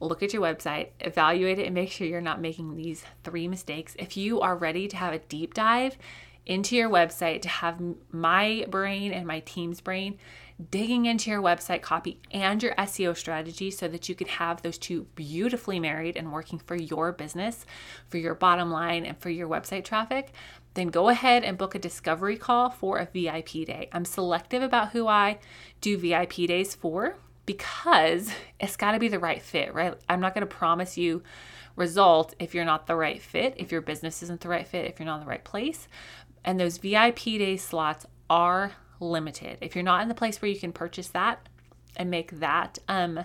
look 0.00 0.22
at 0.22 0.32
your 0.32 0.42
website, 0.42 0.88
evaluate 1.00 1.58
it, 1.58 1.66
and 1.66 1.74
make 1.74 1.90
sure 1.90 2.06
you're 2.06 2.20
not 2.20 2.40
making 2.40 2.76
these 2.76 3.04
three 3.22 3.46
mistakes. 3.46 3.94
If 3.98 4.16
you 4.16 4.40
are 4.40 4.56
ready 4.56 4.88
to 4.88 4.96
have 4.96 5.12
a 5.12 5.18
deep 5.18 5.54
dive 5.54 5.98
into 6.46 6.74
your 6.74 6.88
website 6.88 7.42
to 7.42 7.48
have 7.48 7.80
my 8.10 8.66
brain 8.68 9.12
and 9.12 9.26
my 9.26 9.40
team's 9.40 9.80
brain 9.80 10.18
digging 10.70 11.06
into 11.06 11.30
your 11.30 11.40
website 11.40 11.80
copy 11.80 12.20
and 12.32 12.62
your 12.62 12.74
SEO 12.74 13.16
strategy 13.16 13.70
so 13.70 13.88
that 13.88 14.08
you 14.08 14.14
could 14.14 14.26
have 14.26 14.60
those 14.60 14.76
two 14.76 15.06
beautifully 15.14 15.80
married 15.80 16.16
and 16.16 16.32
working 16.32 16.58
for 16.58 16.76
your 16.76 17.12
business, 17.12 17.64
for 18.08 18.18
your 18.18 18.34
bottom 18.34 18.70
line, 18.70 19.06
and 19.06 19.18
for 19.18 19.30
your 19.30 19.48
website 19.48 19.84
traffic, 19.84 20.32
then 20.74 20.88
go 20.88 21.08
ahead 21.08 21.44
and 21.44 21.56
book 21.56 21.74
a 21.74 21.78
discovery 21.78 22.36
call 22.36 22.70
for 22.70 22.98
a 22.98 23.06
VIP 23.06 23.66
day. 23.66 23.88
I'm 23.92 24.04
selective 24.04 24.62
about 24.62 24.90
who 24.90 25.08
I 25.08 25.38
do 25.80 25.96
VIP 25.96 26.46
days 26.46 26.74
for 26.74 27.16
because 27.50 28.30
it's 28.60 28.76
got 28.76 28.92
to 28.92 29.00
be 29.00 29.08
the 29.08 29.18
right 29.18 29.42
fit, 29.42 29.74
right? 29.74 29.94
I'm 30.08 30.20
not 30.20 30.34
going 30.34 30.46
to 30.46 30.54
promise 30.54 30.96
you 30.96 31.20
result 31.74 32.32
if 32.38 32.54
you're 32.54 32.64
not 32.64 32.86
the 32.86 32.94
right 32.94 33.20
fit, 33.20 33.54
if 33.56 33.72
your 33.72 33.80
business 33.80 34.22
isn't 34.22 34.40
the 34.40 34.48
right 34.48 34.68
fit, 34.68 34.86
if 34.86 35.00
you're 35.00 35.06
not 35.06 35.16
in 35.16 35.24
the 35.24 35.30
right 35.30 35.42
place. 35.42 35.88
And 36.44 36.60
those 36.60 36.78
VIP 36.78 37.18
day 37.24 37.56
slots 37.56 38.06
are 38.28 38.70
limited. 39.00 39.58
If 39.62 39.74
you're 39.74 39.82
not 39.82 40.00
in 40.00 40.08
the 40.08 40.14
place 40.14 40.40
where 40.40 40.48
you 40.48 40.60
can 40.60 40.70
purchase 40.70 41.08
that 41.08 41.48
and 41.96 42.08
make 42.08 42.38
that 42.38 42.78
um, 42.86 43.24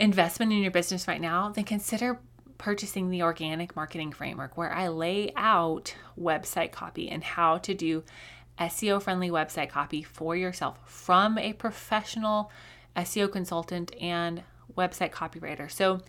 investment 0.00 0.50
in 0.50 0.58
your 0.58 0.72
business 0.72 1.06
right 1.06 1.20
now, 1.20 1.50
then 1.50 1.62
consider 1.62 2.18
purchasing 2.58 3.08
the 3.08 3.22
organic 3.22 3.76
marketing 3.76 4.10
framework 4.10 4.56
where 4.56 4.72
I 4.72 4.88
lay 4.88 5.32
out 5.36 5.94
website 6.18 6.72
copy 6.72 7.08
and 7.08 7.22
how 7.22 7.58
to 7.58 7.72
do 7.72 8.02
SEO 8.58 9.00
friendly 9.00 9.30
website 9.30 9.70
copy 9.70 10.02
for 10.02 10.34
yourself 10.34 10.80
from 10.86 11.38
a 11.38 11.52
professional 11.52 12.50
SEO 12.96 13.30
consultant 13.30 13.94
and 14.00 14.42
website 14.76 15.10
copywriter. 15.10 15.70
So 15.70 16.00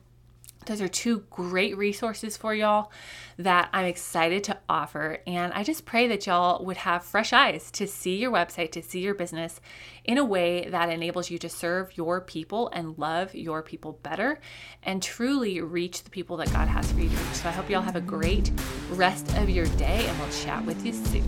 those 0.66 0.82
are 0.82 0.88
two 0.88 1.24
great 1.30 1.78
resources 1.78 2.38
for 2.38 2.54
y'all 2.54 2.92
that 3.38 3.70
I'm 3.74 3.86
excited 3.86 4.44
to 4.46 4.58
offer. 4.70 5.20
And 5.28 5.52
I 5.54 5.64
just 5.64 5.86
pray 5.86 6.08
that 6.08 6.26
y'all 6.26 6.64
would 6.66 6.78
have 6.78 7.04
fresh 7.04 7.34
eyes 7.34 7.70
to 7.72 7.88
see 7.88 8.16
your 8.16 8.32
website, 8.32 8.72
to 8.72 8.82
see 8.82 9.02
your 9.02 9.14
business 9.14 9.60
in 10.06 10.18
a 10.18 10.26
way 10.26 10.68
that 10.70 10.90
enables 10.90 11.30
you 11.30 11.38
to 11.40 11.50
serve 11.50 11.98
your 11.98 12.22
people 12.22 12.70
and 12.70 12.98
love 12.98 13.36
your 13.36 13.62
people 13.62 14.00
better 14.04 14.40
and 14.84 15.02
truly 15.02 15.62
reach 15.62 16.04
the 16.04 16.10
people 16.10 16.38
that 16.38 16.52
God 16.54 16.68
has 16.68 16.90
for 16.92 17.02
you. 17.02 17.10
So 17.34 17.50
I 17.50 17.52
hope 17.52 17.70
y'all 17.70 17.82
have 17.82 17.96
a 17.96 18.02
great 18.02 18.52
rest 18.92 19.36
of 19.38 19.50
your 19.50 19.66
day 19.78 20.06
and 20.08 20.20
we'll 20.20 20.30
chat 20.30 20.66
with 20.66 20.86
you 20.86 20.94
soon. 20.94 21.24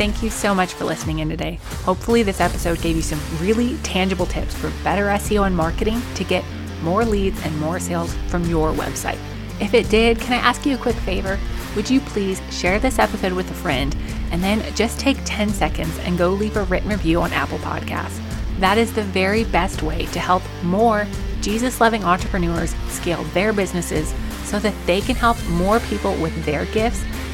Thank 0.00 0.22
you 0.22 0.30
so 0.30 0.54
much 0.54 0.72
for 0.72 0.86
listening 0.86 1.18
in 1.18 1.28
today. 1.28 1.60
Hopefully, 1.84 2.22
this 2.22 2.40
episode 2.40 2.80
gave 2.80 2.96
you 2.96 3.02
some 3.02 3.20
really 3.38 3.76
tangible 3.82 4.24
tips 4.24 4.54
for 4.54 4.72
better 4.82 5.04
SEO 5.08 5.46
and 5.46 5.54
marketing 5.54 6.00
to 6.14 6.24
get 6.24 6.42
more 6.80 7.04
leads 7.04 7.38
and 7.44 7.54
more 7.60 7.78
sales 7.78 8.14
from 8.28 8.42
your 8.44 8.72
website. 8.72 9.18
If 9.60 9.74
it 9.74 9.90
did, 9.90 10.18
can 10.18 10.32
I 10.32 10.36
ask 10.36 10.64
you 10.64 10.74
a 10.74 10.78
quick 10.78 10.96
favor? 10.96 11.38
Would 11.76 11.90
you 11.90 12.00
please 12.00 12.40
share 12.50 12.78
this 12.78 12.98
episode 12.98 13.34
with 13.34 13.50
a 13.50 13.54
friend 13.54 13.94
and 14.30 14.42
then 14.42 14.64
just 14.74 14.98
take 14.98 15.18
10 15.26 15.50
seconds 15.50 15.98
and 15.98 16.16
go 16.16 16.30
leave 16.30 16.56
a 16.56 16.64
written 16.64 16.88
review 16.88 17.20
on 17.20 17.34
Apple 17.34 17.58
Podcasts? 17.58 18.22
That 18.58 18.78
is 18.78 18.94
the 18.94 19.02
very 19.02 19.44
best 19.44 19.82
way 19.82 20.06
to 20.06 20.18
help 20.18 20.42
more 20.62 21.06
Jesus 21.42 21.78
loving 21.78 22.04
entrepreneurs 22.04 22.74
scale 22.88 23.22
their 23.34 23.52
businesses 23.52 24.14
so 24.44 24.58
that 24.60 24.74
they 24.86 25.02
can 25.02 25.16
help 25.16 25.36
more 25.50 25.78
people 25.78 26.14
with 26.16 26.42
their 26.46 26.64
gifts 26.64 27.04